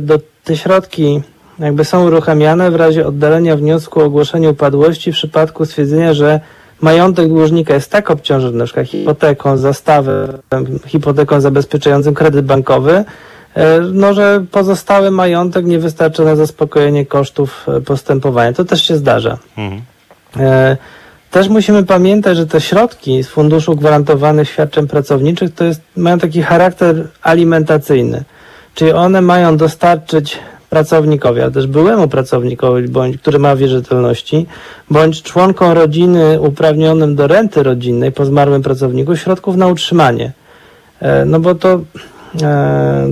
[0.00, 1.22] do, te środki
[1.58, 6.40] jakby są uruchamiane w razie oddalenia wniosku o ogłoszenie upadłości w przypadku stwierdzenia, że
[6.80, 10.28] majątek dłużnika jest tak obciążony, na przykład hipoteką, zastawem,
[10.86, 13.04] hipoteką zabezpieczającym kredyt bankowy,
[13.92, 18.52] no, że pozostały majątek nie wystarcza na zaspokojenie kosztów e, postępowania.
[18.52, 19.38] To też się zdarza.
[19.56, 19.82] Mhm.
[20.36, 20.76] E,
[21.30, 26.42] Też musimy pamiętać, że te środki z Funduszu Gwarantowanych Świadczeń Pracowniczych to jest, mają taki
[26.42, 28.24] charakter alimentacyjny,
[28.74, 30.38] czyli one mają dostarczyć
[30.70, 34.46] pracownikowi, ale też byłemu pracownikowi, bądź który ma wierzytelności,
[34.90, 40.32] bądź członkom rodziny uprawnionym do renty rodzinnej po zmarłym pracowniku środków na utrzymanie.
[41.00, 41.78] E, No bo to e,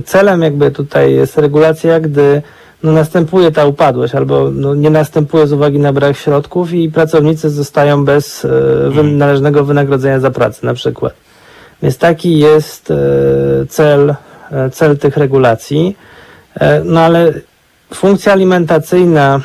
[0.05, 2.41] celem jakby tutaj jest regulacja, gdy
[2.83, 7.49] no, następuje ta upadłość albo no, nie następuje z uwagi na brak środków i pracownicy
[7.49, 8.49] zostają bez e,
[8.89, 11.13] wy, należnego wynagrodzenia za pracę na przykład.
[11.83, 12.95] Więc taki jest e,
[13.69, 14.15] cel,
[14.51, 15.97] e, cel tych regulacji.
[16.59, 17.33] E, no ale
[17.93, 19.41] funkcja alimentacyjna, e,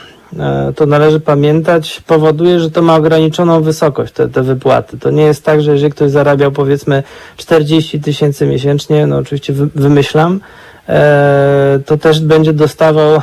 [0.76, 4.98] to należy pamiętać, powoduje, że to ma ograniczoną wysokość, te, te wypłaty.
[4.98, 7.02] To nie jest tak, że jeżeli ktoś zarabiał powiedzmy
[7.36, 10.40] 40 tysięcy miesięcznie, no oczywiście wy, wymyślam,
[10.88, 13.20] e, to też będzie dostawał e,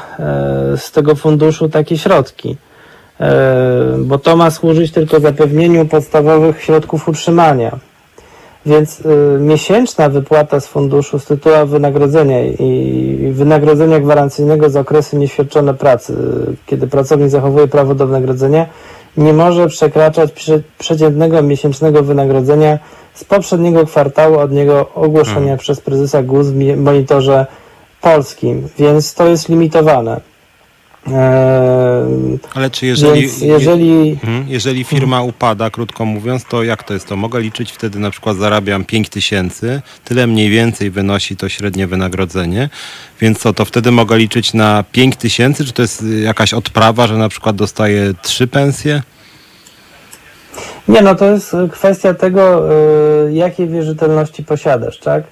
[0.77, 2.57] z tego funduszu takie środki.
[3.19, 7.79] E, bo to ma służyć tylko zapewnieniu podstawowych środków utrzymania.
[8.67, 15.73] Więc y, miesięczna wypłata z funduszu z tytułu wynagrodzenia i wynagrodzenia gwarancyjnego za okresy nieświadczone
[15.73, 16.13] pracy,
[16.65, 18.65] kiedy pracownik zachowuje prawo do wynagrodzenia,
[19.17, 22.79] nie może przekraczać prze, przeciętnego miesięcznego wynagrodzenia
[23.13, 27.45] z poprzedniego kwartału od niego ogłoszenia przez prezesa GUS w monitorze
[28.01, 30.21] polskim, więc to jest limitowane.
[31.07, 34.45] Eee, Ale czy jeżeli, więc jeżeli Mhm.
[34.47, 37.15] Jeżeli firma upada, krótko mówiąc, to jak to jest to?
[37.15, 42.69] Mogę liczyć wtedy na przykład zarabiam 5 tysięcy, tyle mniej więcej wynosi to średnie wynagrodzenie,
[43.21, 47.17] więc co, to wtedy mogę liczyć na 5 tysięcy, czy to jest jakaś odprawa, że
[47.17, 49.01] na przykład dostaję trzy pensje?
[50.87, 52.71] Nie, no to jest kwestia tego,
[53.27, 55.23] y, jakie wierzytelności posiadasz, tak?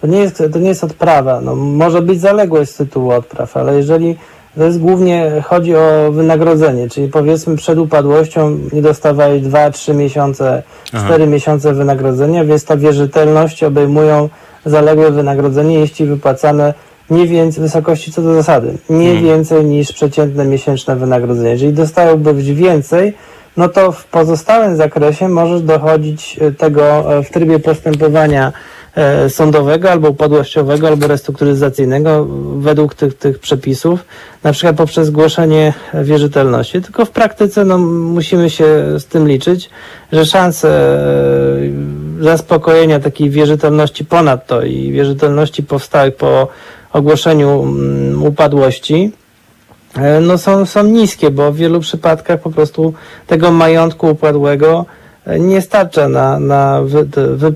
[0.00, 1.40] To nie jest, to nie jest odprawa.
[1.40, 4.16] No, może być zaległość z tytułu odpraw, ale jeżeli
[4.56, 11.04] to jest głównie chodzi o wynagrodzenie, czyli powiedzmy przed upadłością nie dostawałeś 2-3 miesiące, Aha.
[11.06, 14.28] 4 miesiące wynagrodzenia, więc ta wierzytelność obejmują
[14.66, 16.74] zaległe wynagrodzenie, jeśli wypłacane
[17.10, 19.24] nie więcej, wysokości co do zasady, nie Mhm.
[19.24, 21.50] więcej niż przeciętne miesięczne wynagrodzenie.
[21.50, 23.14] Jeżeli dostałbyś więcej,
[23.56, 28.52] no to w pozostałym zakresie możesz dochodzić e, tego e, w trybie postępowania
[29.28, 32.26] sądowego albo upadłościowego, albo restrukturyzacyjnego
[32.56, 34.04] według tych, tych przepisów,
[34.42, 36.82] na przykład poprzez zgłoszenie wierzytelności.
[36.82, 38.64] Tylko w praktyce no, musimy się
[38.98, 39.70] z tym liczyć,
[40.12, 40.68] że szanse
[42.20, 46.48] e, zaspokojenia takiej wierzytelności ponadto i wierzytelności powstałych po
[46.92, 49.12] ogłoszeniu mm, upadłości,
[49.96, 52.94] E, no są, są niskie, bo w wielu przypadkach po prostu
[53.26, 57.46] tego majątku upadłego e, nie starcza na, na wy, te, wy,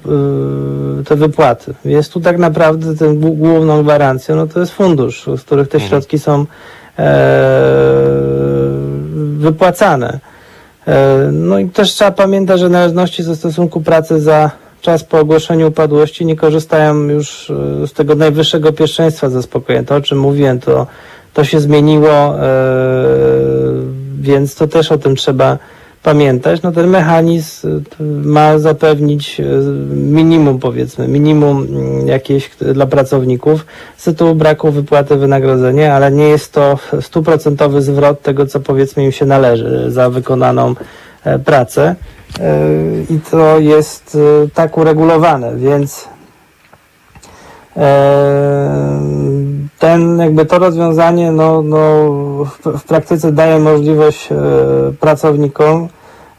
[1.01, 1.75] y, te wypłaty.
[1.85, 6.47] Jest tu tak naprawdę główną gwarancją, no to jest fundusz, z których te środki są
[6.99, 7.29] e,
[9.39, 10.19] wypłacane.
[10.87, 14.51] E, no i też trzeba pamiętać, że należności ze stosunku pracy za
[14.81, 19.85] czas po ogłoszeniu upadłości nie korzystają już e, z tego najwyższego pierwszeństwa zaspokojenia.
[19.85, 20.87] To, o czym mówiłem, to,
[21.35, 22.43] to się zmieniło, e,
[24.21, 25.59] więc to też o tym trzeba
[26.03, 27.69] pamiętać, no ten mechanizm
[28.01, 29.45] y, ma zapewnić y,
[29.91, 33.67] minimum powiedzmy, minimum mm, jakieś dla pracowników.
[33.97, 39.13] Z tytułu braku wypłaty wynagrodzenia, ale nie jest to stuprocentowy zwrot tego, co powiedzmy im
[39.13, 40.75] się należy za wykonaną
[41.25, 41.95] e, pracę.
[42.41, 42.57] E,
[43.11, 44.19] i to jest
[44.55, 46.09] tak uregulowane, więc
[49.79, 51.79] ten, jakby to rozwiązanie no, no,
[52.65, 54.29] w, praktyce daje możliwość
[55.01, 55.89] pracownikom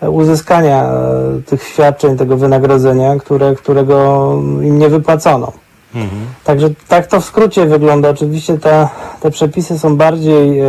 [0.02, 0.92] uzyskania
[1.46, 4.32] tych świadczeń, tego wynagrodzenia, które, którego
[4.62, 5.52] im nie wypłacono.
[5.96, 6.22] Mhm.
[6.44, 8.10] Także tak to w skrócie wygląda.
[8.10, 8.90] Oczywiście ta,
[9.22, 10.62] te przepisy są bardziej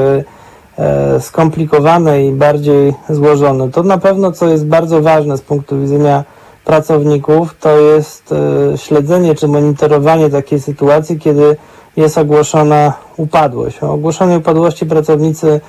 [0.81, 3.71] E, skomplikowane i bardziej złożone.
[3.71, 6.25] To na pewno, co jest bardzo ważne z punktu widzenia
[6.65, 8.35] pracowników, to jest
[8.73, 11.57] e, śledzenie czy monitorowanie takiej sytuacji, kiedy
[11.97, 13.83] jest ogłoszona upadłość.
[13.83, 15.61] O ogłoszonej upadłości pracownicy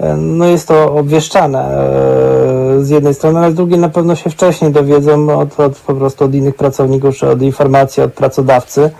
[0.00, 1.90] e, no jest to obwieszczane
[2.80, 6.24] z jednej strony, ale z drugiej na pewno się wcześniej dowiedzą od, od po prostu
[6.24, 8.90] od innych pracowników czy od informacji od pracodawcy.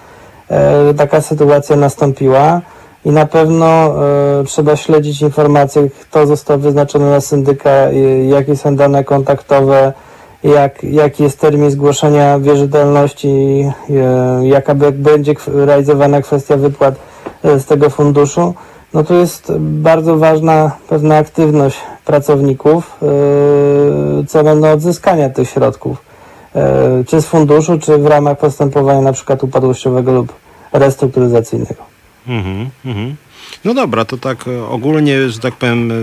[0.97, 2.61] Taka sytuacja nastąpiła
[3.05, 7.71] i na pewno e, trzeba śledzić informacje, kto został wyznaczony na syndyka,
[8.29, 9.93] jakie są dane kontaktowe,
[10.45, 16.95] jak, jaki jest termin zgłoszenia wierzytelności, e, jaka będzie realizowana kwestia wypłat
[17.45, 18.55] e, z tego funduszu.
[18.95, 26.11] No to jest bardzo ważna pewna aktywność pracowników e, celem no, odzyskania tych środków,
[27.07, 30.33] czy z funduszu, czy w ramach postępowania na przykład upadłościowego lub
[30.73, 31.83] restrukturyzacyjnego.
[32.29, 33.17] Mhm, mhm.
[33.65, 35.95] No dobra, to tak e, ogólnie, że tak powiem, e,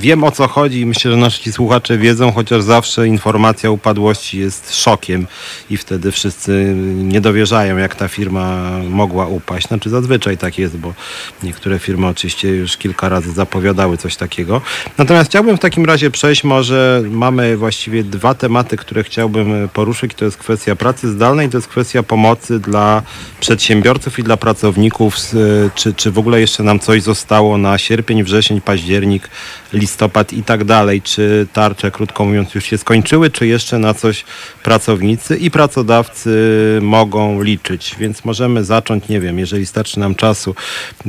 [0.00, 5.26] wiem o co chodzi myślę, że nasi słuchacze wiedzą, chociaż zawsze informacja upadłości jest szokiem
[5.70, 9.68] i wtedy wszyscy nie dowierzają, jak ta firma mogła upaść.
[9.68, 10.94] Znaczy zazwyczaj tak jest, bo
[11.42, 14.60] niektóre firmy oczywiście już kilka razy zapowiadały coś takiego.
[14.98, 20.14] Natomiast chciałbym w takim razie przejść, może mamy właściwie dwa tematy, które chciałbym poruszyć.
[20.14, 23.02] To jest kwestia pracy zdalnej, to jest kwestia pomocy dla
[23.40, 25.16] przedsiębiorców i dla pracowników,
[25.74, 29.30] czy, czy w ogóle jeszcze nam coś zostało na sierpień, wrzesień, październik,
[29.72, 31.02] listopad i tak dalej.
[31.02, 34.24] Czy tarcze, krótko mówiąc, już się skończyły, czy jeszcze na coś
[34.62, 36.30] pracownicy i pracodawcy
[36.82, 37.96] mogą liczyć?
[37.98, 40.54] Więc możemy zacząć, nie wiem, jeżeli starczy nam czasu,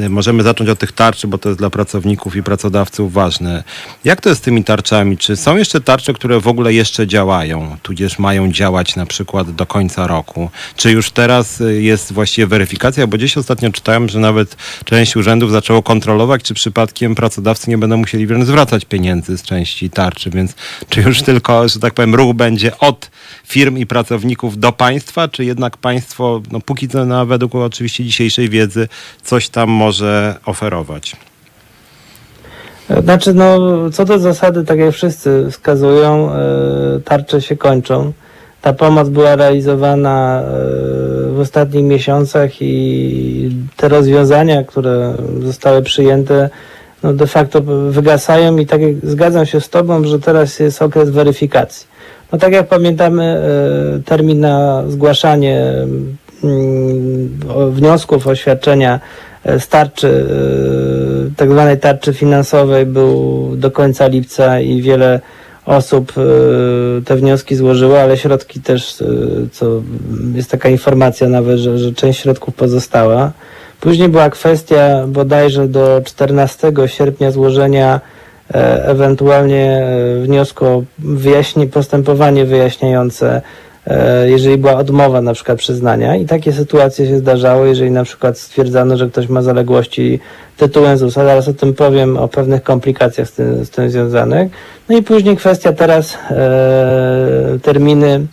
[0.09, 3.63] możemy zacząć od tych tarczy, bo to jest dla pracowników i pracodawców ważne.
[4.03, 5.17] Jak to jest z tymi tarczami?
[5.17, 9.65] Czy są jeszcze tarcze, które w ogóle jeszcze działają, tudzież mają działać na przykład do
[9.65, 10.49] końca roku?
[10.75, 13.07] Czy już teraz jest właściwie weryfikacja?
[13.07, 14.55] Bo gdzieś ostatnio czytałem, że nawet
[14.85, 19.89] część urzędów zaczęło kontrolować, czy przypadkiem pracodawcy nie będą musieli wręcz zwracać pieniędzy z części
[19.89, 20.53] tarczy, więc
[20.89, 23.09] czy już tylko, że tak powiem, ruch będzie od
[23.47, 28.49] firm i pracowników do państwa, czy jednak państwo, no póki co na według oczywiście dzisiejszej
[28.49, 28.87] wiedzy,
[29.23, 31.15] coś tam może oferować?
[33.03, 33.59] Znaczy, no,
[33.91, 36.37] co do zasady, tak jak wszyscy wskazują, e,
[37.05, 38.13] tarcze się kończą.
[38.61, 40.43] Ta pomoc była realizowana e,
[41.31, 46.49] w ostatnich miesiącach i te rozwiązania, które zostały przyjęte,
[47.03, 51.87] no de facto wygasają i tak zgadzam się z Tobą, że teraz jest okres weryfikacji.
[52.31, 55.73] No tak jak pamiętamy, e, termin na zgłaszanie
[56.43, 57.39] mm,
[57.71, 58.99] wniosków, oświadczenia
[59.43, 60.25] e, tarczy,
[61.27, 65.19] e, tak zwanej tarczy finansowej był do końca lipca i wiele
[65.65, 66.13] osób
[67.05, 68.95] te wnioski złożyło, ale środki też,
[69.51, 69.81] co
[70.35, 73.31] jest taka informacja nawet, że, że część środków pozostała.
[73.81, 78.01] Później była kwestia bodajże do 14 sierpnia złożenia
[78.53, 79.87] e, ewentualnie
[80.23, 83.41] wniosku o wyjaśni, postępowanie wyjaśniające
[83.89, 88.37] E, jeżeli była odmowa na przykład przyznania i takie sytuacje się zdarzały, jeżeli na przykład
[88.37, 90.19] stwierdzano, że ktoś ma zaległości
[90.57, 94.51] tytułem ZUS, a zaraz o tym powiem, o pewnych komplikacjach z tym, z tym związanych.
[94.89, 98.27] No i później kwestia teraz e, terminy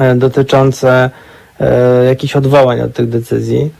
[0.00, 1.10] e, dotyczące
[1.60, 3.70] e, jakichś odwołań od tych decyzji.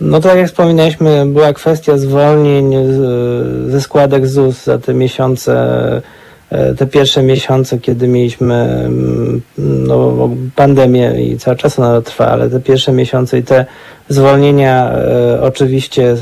[0.00, 6.02] No tak jak wspominaliśmy, była kwestia zwolnień z, ze składek ZUS za te miesiące
[6.50, 12.50] E, te pierwsze miesiące, kiedy mieliśmy mm, no, pandemię i cały czas ona trwa, ale
[12.50, 13.66] te pierwsze miesiące i te
[14.08, 16.16] zwolnienia e, oczywiście e,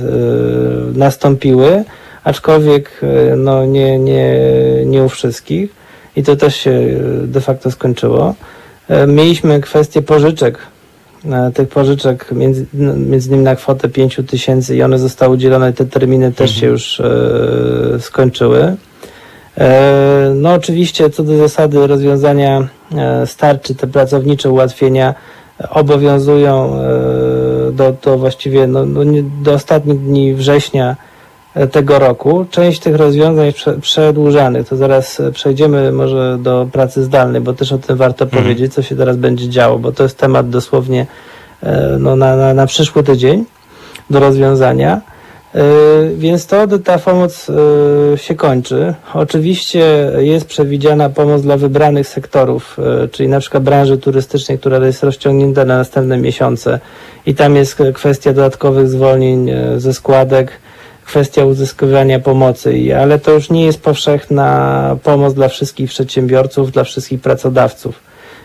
[0.94, 1.84] nastąpiły,
[2.24, 4.40] aczkolwiek e, no, nie, nie,
[4.86, 5.70] nie u wszystkich
[6.16, 6.80] i to też się
[7.24, 8.34] de facto skończyło.
[8.88, 10.77] E, mieliśmy kwestię pożyczek e,
[11.54, 12.66] tych pożyczek między,
[12.96, 16.60] między innymi na kwotę 5 tysięcy i one zostały udzielone, te terminy też mhm.
[16.60, 18.76] się już e, skończyły.
[19.58, 25.14] E, no oczywiście co do zasady rozwiązania e, starczy, te pracownicze ułatwienia
[25.70, 28.86] obowiązują e, do, do właściwie no,
[29.42, 31.17] do ostatnich dni września e,
[31.66, 32.46] tego roku.
[32.50, 37.72] Część tych rozwiązań prze, przedłużanych, to zaraz e, przejdziemy może do pracy zdalnej, bo też
[37.72, 41.06] o tym warto powiedzieć, co się teraz będzie działo, bo to jest temat dosłownie
[41.62, 43.44] e, no, na, na, na przyszły tydzień
[44.10, 45.00] do rozwiązania.
[45.54, 45.62] E,
[46.16, 47.46] Więc to ta pomoc
[48.16, 48.94] się kończy.
[49.14, 52.76] Oczywiście jest przewidziana pomoc dla wybranych sektorów,
[53.12, 56.80] czyli na przykład branży turystycznej, która jest rozciągnięta na następne miesiące
[57.26, 60.50] i tam jest kwestia dodatkowych zwolnień ze składek,
[61.08, 67.20] kwestia uzyskiwania pomocy, ale to już nie jest powszechna pomoc dla wszystkich przedsiębiorców, dla wszystkich
[67.20, 68.00] pracodawców.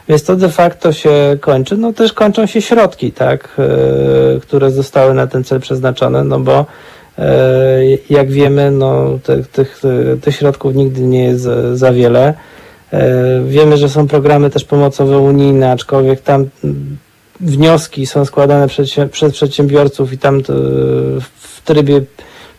[0.09, 1.77] Więc to de facto się kończy.
[1.77, 6.65] No też kończą się środki, tak, e, które zostały na ten cel przeznaczone, no bo
[7.17, 7.79] e,
[8.09, 9.81] jak wiemy, no tych, tych,
[10.21, 12.33] tych środków nigdy nie jest za, wiele.
[12.93, 16.49] E, wiemy, że są programy też pomocowe unijne, aczkolwiek tam
[17.39, 18.67] wnioski są składane
[19.11, 20.43] przez przedsiębiorców i tam
[21.39, 22.01] w trybie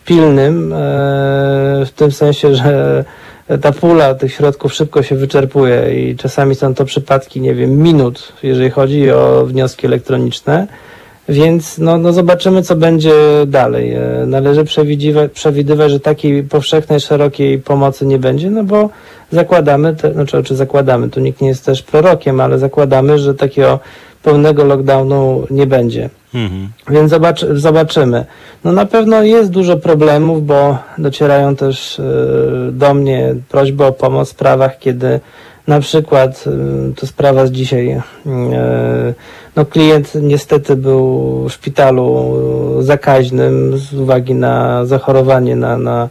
[0.05, 0.75] pilnym, e,
[1.85, 3.05] w tym sensie, że
[3.61, 8.33] ta pula tych środków szybko się wyczerpuje i czasami są to przypadki, nie wiem, minut,
[8.43, 10.67] jeżeli chodzi o wnioski elektroniczne.
[11.29, 13.13] Więc no, no zobaczymy, co będzie
[13.47, 13.93] dalej.
[13.93, 14.63] E, Należy
[15.33, 18.89] przewidywać, że takiej powszechnej, szerokiej pomocy nie będzie, no bo
[19.31, 23.79] zakładamy, te, znaczy, czy zakładamy, tu nikt nie jest też prorokiem, ale zakładamy, że takiego
[24.25, 26.09] pełnego lockdownu nie będzie.
[26.33, 26.69] Mhm.
[26.89, 28.25] Więc zobacz, zobaczymy.
[28.63, 32.03] No na pewno jest dużo problemów, bo docierają też e,
[32.71, 35.19] do mnie prośby o pomoc w sprawach, kiedy
[35.67, 36.51] na przykład e,
[36.95, 37.89] to sprawa z dzisiaj.
[37.89, 38.03] e,
[39.55, 41.07] No klient niestety był
[41.49, 42.35] w szpitalu
[42.79, 46.09] zakaźnym z uwagi na zachorowanie na, na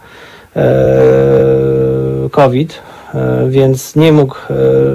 [2.31, 2.83] COVID,
[3.49, 4.37] więc nie mógł,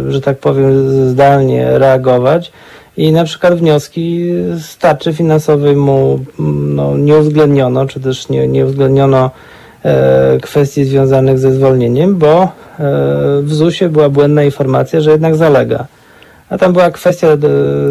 [0.10, 2.52] że tak powiem, zdalnie reagować
[3.00, 4.26] i na przykład wnioski
[4.58, 9.32] z tarczy finansowej mu mm, no, nie uwzględniono, czy też nie, nie uwzględniono
[9.84, 12.50] e, kwestii związanych ze zwolnieniem, bo e,
[13.42, 15.86] w ZUS-ie była błędna informacja, że jednak zalega.
[16.50, 17.38] A tam była kwestia e,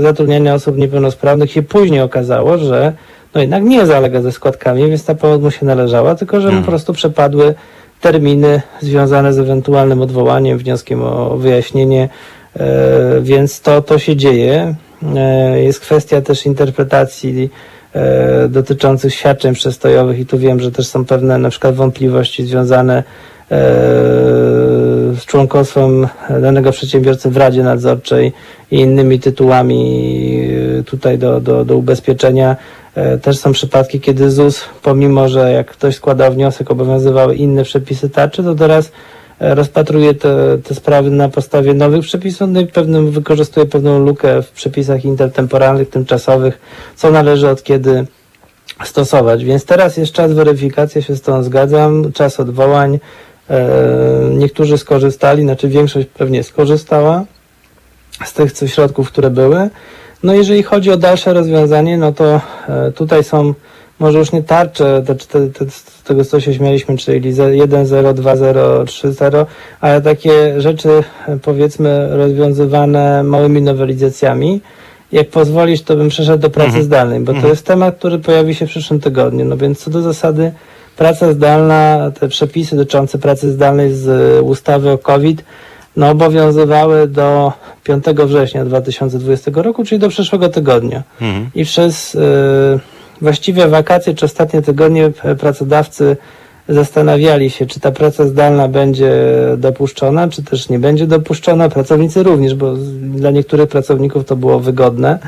[0.00, 1.52] zatrudniania osób niepełnosprawnych.
[1.52, 2.92] się później okazało, że
[3.34, 6.60] no jednak nie zalega ze składkami, więc ta pomoc mu się należała, tylko że mu
[6.60, 7.54] po prostu przepadły
[8.00, 12.08] terminy związane z ewentualnym odwołaniem, wnioskiem o wyjaśnienie,
[12.56, 14.74] e, więc to, to się dzieje.
[15.02, 17.50] E, Jest kwestia też interpretacji
[17.94, 22.96] e, dotyczących świadczeń przestojowych i tu wiem, że też są pewne na przykład wątpliwości związane
[22.96, 23.04] e,
[25.16, 26.08] z członkostwem
[26.40, 28.32] danego przedsiębiorcy w Radzie Nadzorczej
[28.70, 30.50] i innymi tytułami
[30.86, 32.56] tutaj do, do, do ubezpieczenia.
[33.22, 38.42] Też są przypadki, kiedy ZUS, pomimo że jak ktoś składał wniosek, obowiązywały inne przepisy tarczy,
[38.42, 38.92] to teraz
[39.40, 44.50] rozpatruje te, te sprawy na podstawie nowych przepisów, no i pewnym, wykorzystuje pewną lukę w
[44.50, 46.58] przepisach intertemporalnych, tymczasowych,
[46.96, 48.06] co należy od kiedy
[48.84, 49.44] stosować.
[49.44, 52.98] Więc teraz jest czas weryfikacji, się z tą zgadzam, czas odwołań.
[53.50, 53.68] E,
[54.30, 57.24] Niektórzy skorzystali, znaczy większość pewnie skorzystała
[58.24, 59.70] z tych środków, które były.
[60.22, 63.54] No jeżeli chodzi o dalsze rozwiązanie, no to e, tutaj są
[63.98, 68.84] może już nie tarcze, te, te, te, z tego co się śmialiśmy, czyli 1.0, 2.0,
[68.84, 69.46] 3.0,
[69.80, 74.60] ale takie rzeczy e, powiedzmy rozwiązywane małymi nowelizacjami.
[75.12, 78.66] Jak pozwolisz, to bym przeszedł do pracy zdalnej, bo to jest temat, który pojawi się
[78.66, 79.44] w przyszłym tygodniu.
[79.44, 80.52] No więc co do zasady
[80.96, 85.44] praca zdalna, te przepisy dotyczące pracy zdalnej z ustawy o COVID
[85.96, 87.52] no, obowiązywały do
[87.84, 91.02] 5 września 2020 roku, czyli do przyszłego tygodnia.
[91.20, 91.50] Mhm.
[91.54, 92.18] I przez y,
[93.20, 96.16] właściwie wakacje czy ostatnie tygodnie pracodawcy
[96.68, 99.12] zastanawiali się, czy ta praca zdalna będzie
[99.58, 101.68] dopuszczona, czy też nie będzie dopuszczona.
[101.68, 105.18] Pracownicy również, bo dla niektórych pracowników to było wygodne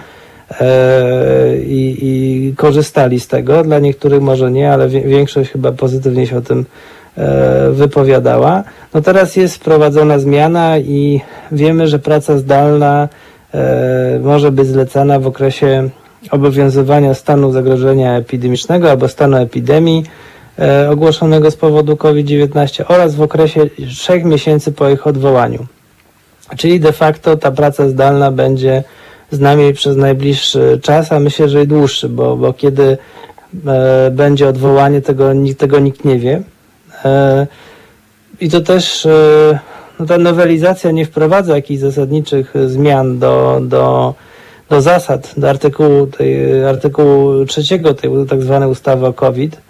[0.60, 3.62] e, i, i korzystali z tego.
[3.62, 6.64] Dla niektórych może nie, ale większość chyba pozytywnie się o tym
[7.16, 8.64] e, wypowiadała.
[8.94, 11.20] No teraz jest wprowadzona zmiana i
[11.52, 13.08] wiemy, że praca zdalna
[13.54, 15.90] e, może być zlecana w okresie
[16.30, 20.05] obowiązywania stanu zagrożenia epidemicznego albo stanu epidemii
[20.59, 25.66] e, ogłoszonego z powodu COVID-19 oraz w okresie trzech miesięcy po ich odwołaniu.
[26.56, 28.84] Czyli de facto ta praca zdalna będzie
[29.30, 32.98] z nami przez najbliższy czas, a myślę, że i dłuższy, bo, bo kiedy
[33.66, 36.42] e, będzie odwołanie, tego, tego nikt nie wie.
[37.05, 37.47] E,
[38.40, 39.59] I to też e,
[40.01, 44.14] no ta nowelizacja nie wprowadza jakichś zasadniczych zmian do, do,
[44.70, 49.60] do zasad, do artykułu, tej, artykułu trzeciego tej tak zwanej ustawy o COVID,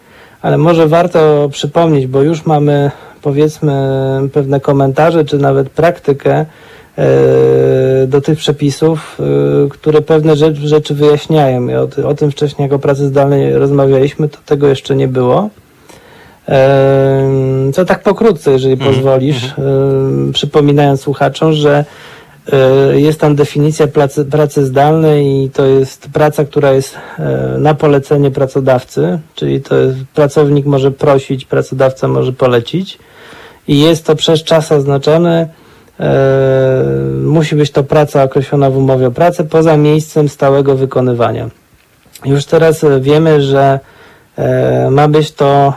[0.43, 2.90] ale może warto przypomnieć, bo już mamy
[3.22, 3.72] powiedzmy
[4.32, 6.47] pewne komentarze, czy nawet praktykę e,
[8.06, 9.18] do tych przepisów,
[9.64, 11.68] e, które pewne rzeczy, rzeczy wyjaśniają.
[11.68, 15.51] I o, o tym wcześniej jako pracy zdalnej rozmawialiśmy, to tego jeszcze nie było.
[16.47, 21.85] Em, Co tak pokrótce, jeżeli pozwolisz, em, przypominając słuchaczom, że e,
[22.94, 28.30] jest tam definicja pracy, pracy zdalnej i to jest praca, która jest e, na polecenie
[28.30, 32.98] pracodawcy, czyli to jest, pracownik może prosić, pracodawca może polecić
[33.68, 35.48] i jest to przez czas oznaczone.
[36.00, 36.84] E,
[37.22, 41.50] musi być to praca określona w umowie o pracę poza miejscem stałego wykonywania.
[42.24, 43.80] Już teraz e, wiemy, że
[44.36, 45.74] e, ma być to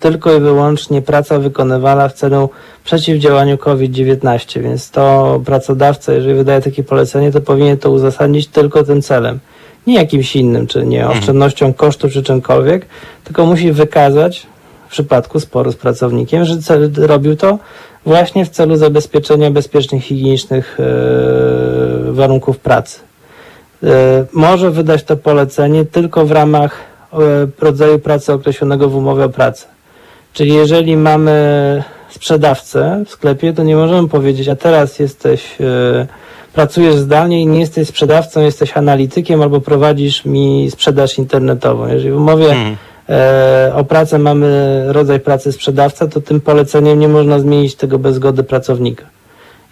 [0.00, 2.50] tylko i wyłącznie praca wykonywana w celu
[2.84, 9.02] przeciwdziałania COVID-19, więc to pracodawca, jeżeli wydaje takie polecenie, to powinien to uzasadnić tylko tym
[9.02, 9.38] celem.
[9.86, 12.86] Nie jakimś innym, czy nie oszczędnością kosztów, czy czymkolwiek,
[13.24, 14.46] tylko musi wykazać
[14.88, 17.58] w przypadku sporu z pracownikiem, że cel, robił to
[18.06, 23.00] właśnie w celu zabezpieczenia bezpiecznych, higienicznych e, warunków pracy.
[23.82, 26.76] E, może wydać to polecenie tylko w ramach
[27.12, 27.16] e,
[27.60, 29.66] rodzaju pracy określonego w umowie o pracę.
[30.32, 36.06] Czyli jeżeli mamy sprzedawcę w sklepie, to nie możemy powiedzieć, a teraz jesteś, e,
[36.52, 41.86] pracujesz zdalnie i nie jesteś sprzedawcą, jesteś analitykiem albo prowadzisz mi sprzedaż internetową.
[41.86, 42.56] Jeżeli w umowie
[43.08, 48.14] e, o pracę mamy rodzaj pracy sprzedawca, to tym poleceniem nie można zmienić tego bez
[48.14, 49.04] zgody pracownika.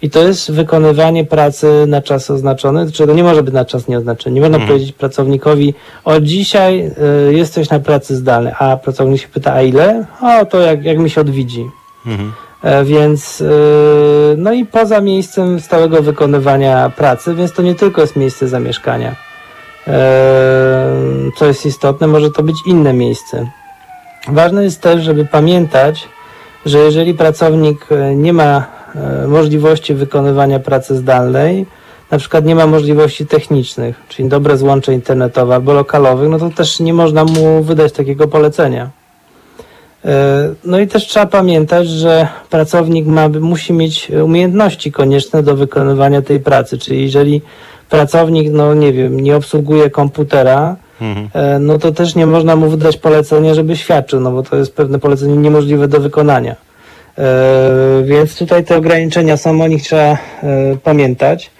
[0.01, 3.87] I to jest wykonywanie pracy na czas oznaczony, czy to nie może być na czas
[3.87, 4.33] nieoznaczony.
[4.35, 5.73] Nie można powiedzieć pracownikowi,
[6.05, 6.91] o dzisiaj
[7.29, 10.05] y, jesteś na pracy zdalnej, a pracownik się pyta, a ile?
[10.21, 11.65] O, to jak, jak mi się odwiedzi.
[12.63, 13.45] E, więc, y,
[14.37, 19.15] no i poza miejscem stałego wykonywania pracy, więc to nie tylko jest miejsce zamieszkania.
[19.87, 20.91] E,
[21.37, 23.51] co jest istotne, może to być inne miejsce.
[24.27, 26.09] Ważne jest też, żeby pamiętać,
[26.65, 28.78] że jeżeli pracownik e, nie ma
[29.27, 31.65] możliwości wykonywania pracy zdalnej,
[32.11, 36.79] na przykład nie ma możliwości technicznych, czyli dobre złącze internetowe albo lokalowych, no to też
[36.79, 38.89] nie można mu wydać takiego polecenia.
[40.05, 46.21] E, No i też trzeba pamiętać, że pracownik ma, musi mieć umiejętności konieczne do wykonywania
[46.21, 47.41] tej pracy, czyli jeżeli
[47.89, 50.75] pracownik, no nie wiem, nie obsługuje komputera,
[51.33, 54.75] e, no to też nie można mu wydać polecenia, żeby świadczył, no bo to jest
[54.75, 56.55] pewne polecenie niemożliwe do wykonania.
[57.19, 60.17] E, Więc tutaj te ograniczenia są, o nich trzeba e,
[60.83, 61.51] pamiętać.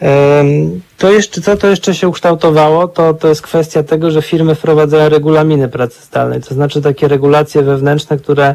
[0.00, 4.54] Em, To jeszcze, co to jeszcze się ukształtowało, to, to jest kwestia tego, że firmy
[4.54, 8.54] wprowadzają regulaminy pracy zdalnej, to znaczy takie regulacje wewnętrzne, które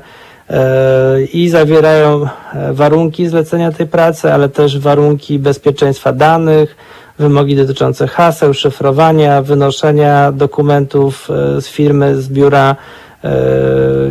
[0.50, 6.76] e, i zawierają e, warunki zlecenia tej pracy, ale też warunki bezpieczeństwa danych,
[7.20, 13.03] wymogi dotyczące haseł, szyfrowania, wynoszenia dokumentów e, z firmy, z biura e,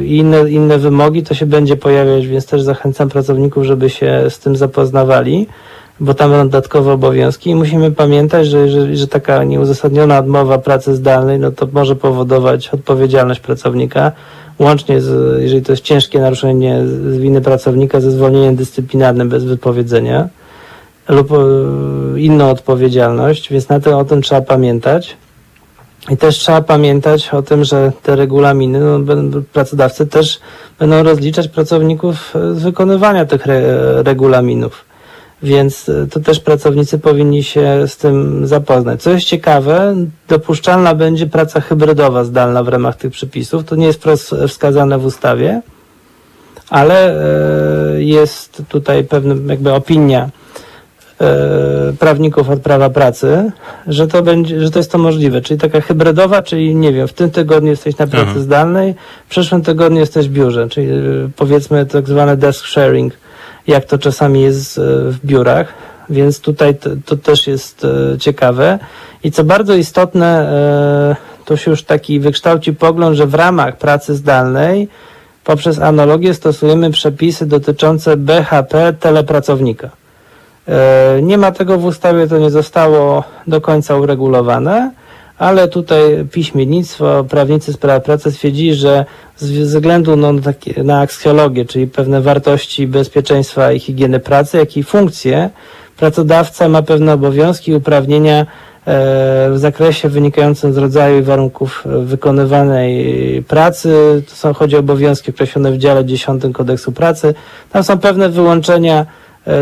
[0.05, 4.39] i inne, inne wymogi, to się będzie pojawiać, więc też zachęcam pracowników, żeby się z
[4.39, 5.47] tym zapoznawali
[6.01, 10.95] bo tam będą dodatkowe obowiązki i musimy pamiętać, że, że, że taka nieuzasadniona odmowa pracy
[10.95, 14.13] zdalnej, no to może powodować odpowiedzialność pracownika,
[14.59, 20.29] łącznie z, jeżeli to jest ciężkie naruszenie z winy pracownika, ze zwolnieniem dyscyplinarnym bez wypowiedzenia
[21.09, 21.37] lub e,
[22.21, 25.17] inną odpowiedzialność, więc na to o tym trzeba pamiętać.
[26.11, 29.17] I też trzeba pamiętać o tym, że te regulaminy, no,
[29.53, 30.41] pracodawcy też
[30.79, 34.85] będą rozliczać pracowników e, z wykonywania tych re, regulaminów.
[35.43, 39.03] Więc e, to też pracownicy powinni się z tym zapoznać.
[39.03, 39.97] Co jest ciekawe,
[40.29, 43.65] dopuszczalna będzie praca hybrydowa zdalna w ramach tych przepisów.
[43.65, 45.63] To nie jest wprost wskazane w ustawie,
[46.71, 47.21] ale
[47.97, 50.31] e, jest tutaj pewna jakby opinia
[51.99, 53.53] prawników od prawa pracy,
[53.87, 55.41] że to będzie, że to jest to możliwe.
[55.41, 58.41] Czyli taka hybrydowa, czyli nie wiem, w tym tygodniu jesteś na pracy Aha.
[58.41, 58.95] zdalnej,
[59.27, 60.95] w przyszłym tygodniu jesteś w biurze, czyli e,
[61.37, 63.13] powiedzmy tak zwane desk sharing,
[63.67, 65.73] jak to czasami jest e, w biurach,
[66.11, 68.79] więc tutaj to, to też jest e, ciekawe.
[69.25, 74.15] I co bardzo istotne, e, to się już taki wykształci pogląd, że w ramach pracy
[74.15, 74.89] zdalnej
[75.45, 80.02] poprzez analogię stosujemy przepisy dotyczące BHP telepracownika.
[80.69, 84.91] E, Nie ma tego w ustawie, to nie zostało do końca uregulowane,
[85.39, 89.05] ale tutaj piśmiennictwo, prawnicy z prawa pracy stwierdzili, że
[89.37, 90.33] ze względu no,
[90.85, 95.51] na, aksjologię, czyli pewne wartości bezpieczeństwa i higieny pracy, jak i funkcje,
[95.97, 98.47] pracodawca ma pewne obowiązki i uprawnienia e,
[99.51, 104.23] w zakresie wynikającym z rodzaju i warunków wykonywanej pracy.
[104.29, 107.35] To są, chodzi o obowiązki określone w dziale 10 kodeksu pracy.
[107.73, 109.07] Tam są pewne wyłączenia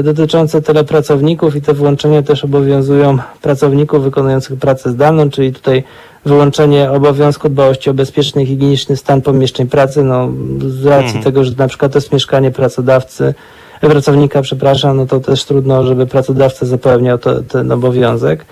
[0.02, 5.84] dotyczące telepracowników i te wyłączenia też obowiązują pracowników wykonujących pracę zdalną, czyli tutaj
[6.24, 10.28] wyłączenie obowiązku dbałości o bezpieczny i higieniczny stan pomieszczeń pracy, no
[10.68, 13.34] z racji tego, że na przykład to jest mieszkanie pracodawcy,
[13.80, 18.44] e, pracownika, przepraszam, no to też trudno, żeby pracodawca zapewniał to, ten obowiązek.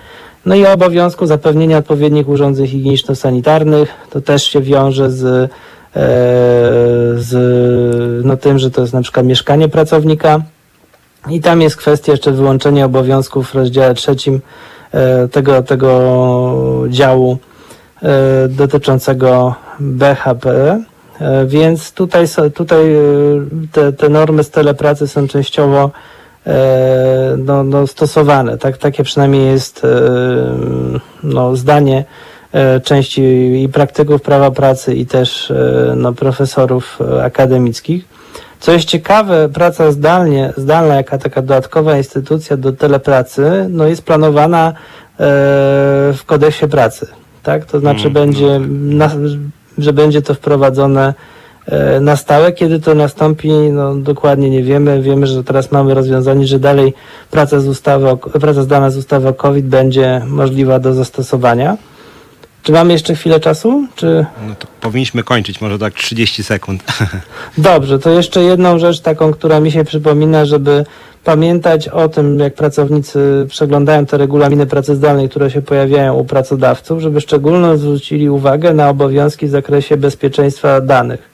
[0.45, 5.51] No i obowiązku zapewnienia odpowiednich urządzeń higieniczno-sanitarnych, to też się wiąże z
[7.17, 10.41] z no, tym, że to jest na przykład mieszkanie pracownika.
[11.27, 14.41] I tam jest kwestia jeszcze wyłączenia obowiązków w rozdziale trzecim
[14.91, 16.13] e, tego, tego
[16.89, 17.37] działu
[18.03, 20.49] e, dotyczącego BHP.
[21.21, 22.25] E, Więc tutaj,
[22.55, 22.95] tutaj
[23.71, 25.91] te, te normy z telepracy są częściowo
[27.37, 28.57] no, no, stosowane.
[28.57, 29.87] Tak, takie przynajmniej jest
[31.23, 32.05] no, zdanie
[32.83, 33.21] części
[33.63, 35.53] i praktyków prawa pracy i też
[35.95, 38.05] no, profesorów akademickich.
[38.59, 44.67] Co jest ciekawe, praca zdalnie, zdalna, jaka taka dodatkowa instytucja do telepracy, no jest planowana
[44.69, 44.73] e,
[46.13, 47.07] w kodeksie pracy.
[47.43, 47.65] Tak?
[47.65, 49.11] To znaczy Mm, będzie, na,
[49.77, 51.13] że będzie to wprowadzone
[51.65, 52.51] e, na stałe.
[52.51, 55.01] Kiedy to nastąpi, no dokładnie nie wiemy.
[55.01, 56.93] Wiemy, że teraz mamy rozwiązanie, że dalej
[57.31, 61.77] praca, z ustawy o, praca zdalna z ustawy o COVID będzie możliwa do zastosowania.
[62.69, 63.87] Czy mamy jeszcze chwilę czasu?
[63.95, 64.25] Czy...
[64.47, 66.83] No to powinniśmy kończyć, może tak 30 sekund.
[67.57, 70.85] Dobrze, to jeszcze jedną rzecz taką, która mi się przypomina, żeby
[71.23, 77.01] pamiętać o tym, jak pracownicy przeglądają te regulaminy pracy zdalnej, które się pojawiają u pracodawców,
[77.01, 81.29] żeby szczególnie zwrócili uwagę na obowiązki w zakresie bezpieczeństwa danych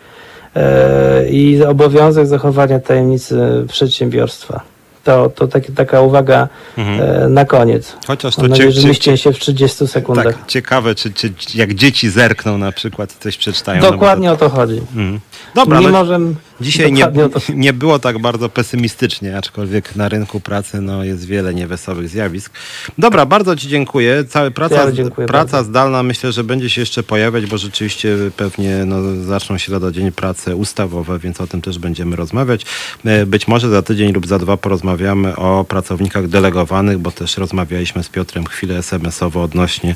[0.56, 4.75] e, i obowiązek zachowania tajemnicy przedsiębiorstwa.
[5.06, 7.96] To, to taki, taka uwaga e, na koniec.
[8.08, 10.26] Chociaż to Mam nadzieję, że się w 30 sekundach.
[10.26, 13.82] Tak, ciekawe, czy, czy jak dzieci zerkną na przykład, coś przeczytają.
[13.82, 14.82] no Dokładnie o to chodzi.
[14.82, 15.20] To, mm.
[15.56, 16.36] Dobra, nie no, możemy.
[16.62, 17.12] dzisiaj nie, o
[17.54, 22.54] nie było tak bardzo pesymistycznie, aczkolwiek na rynku pracy no, jest wiele niewesołych zjawisk.
[22.98, 24.24] Dobra, bardzo Ci dziękuję.
[24.30, 25.70] Cała praca, Ja dziękuję praca bardzo.
[25.70, 30.12] zdalna myślę, że będzie się jeszcze pojawiać, bo rzeczywiście pewnie no, zaczną się lada dzień
[30.12, 32.66] prace ustawowe, więc o tym też będziemy rozmawiać.
[33.06, 34.95] E, Być może za tydzień lub za dwa porozmawiamy
[35.38, 39.96] o pracownikach delegowanych, bo też rozmawialiśmy z Piotrem chwilę SMS-owo odnośnie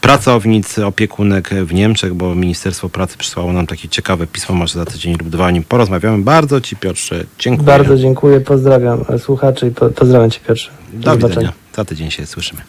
[0.00, 5.12] pracownic, opiekunek w Niemczech, bo Ministerstwo Pracy przysłało nam takie ciekawe pismo, może za tydzień
[5.18, 6.24] lub dwa o nim porozmawiamy.
[6.24, 7.66] Bardzo Ci Piotrze dziękuję.
[7.66, 10.70] Bardzo dziękuję, pozdrawiam słuchaczy i po, pozdrawiam Cię Piotrze.
[10.92, 11.52] Do widzenia.
[11.76, 12.62] Za tydzień się słyszymy.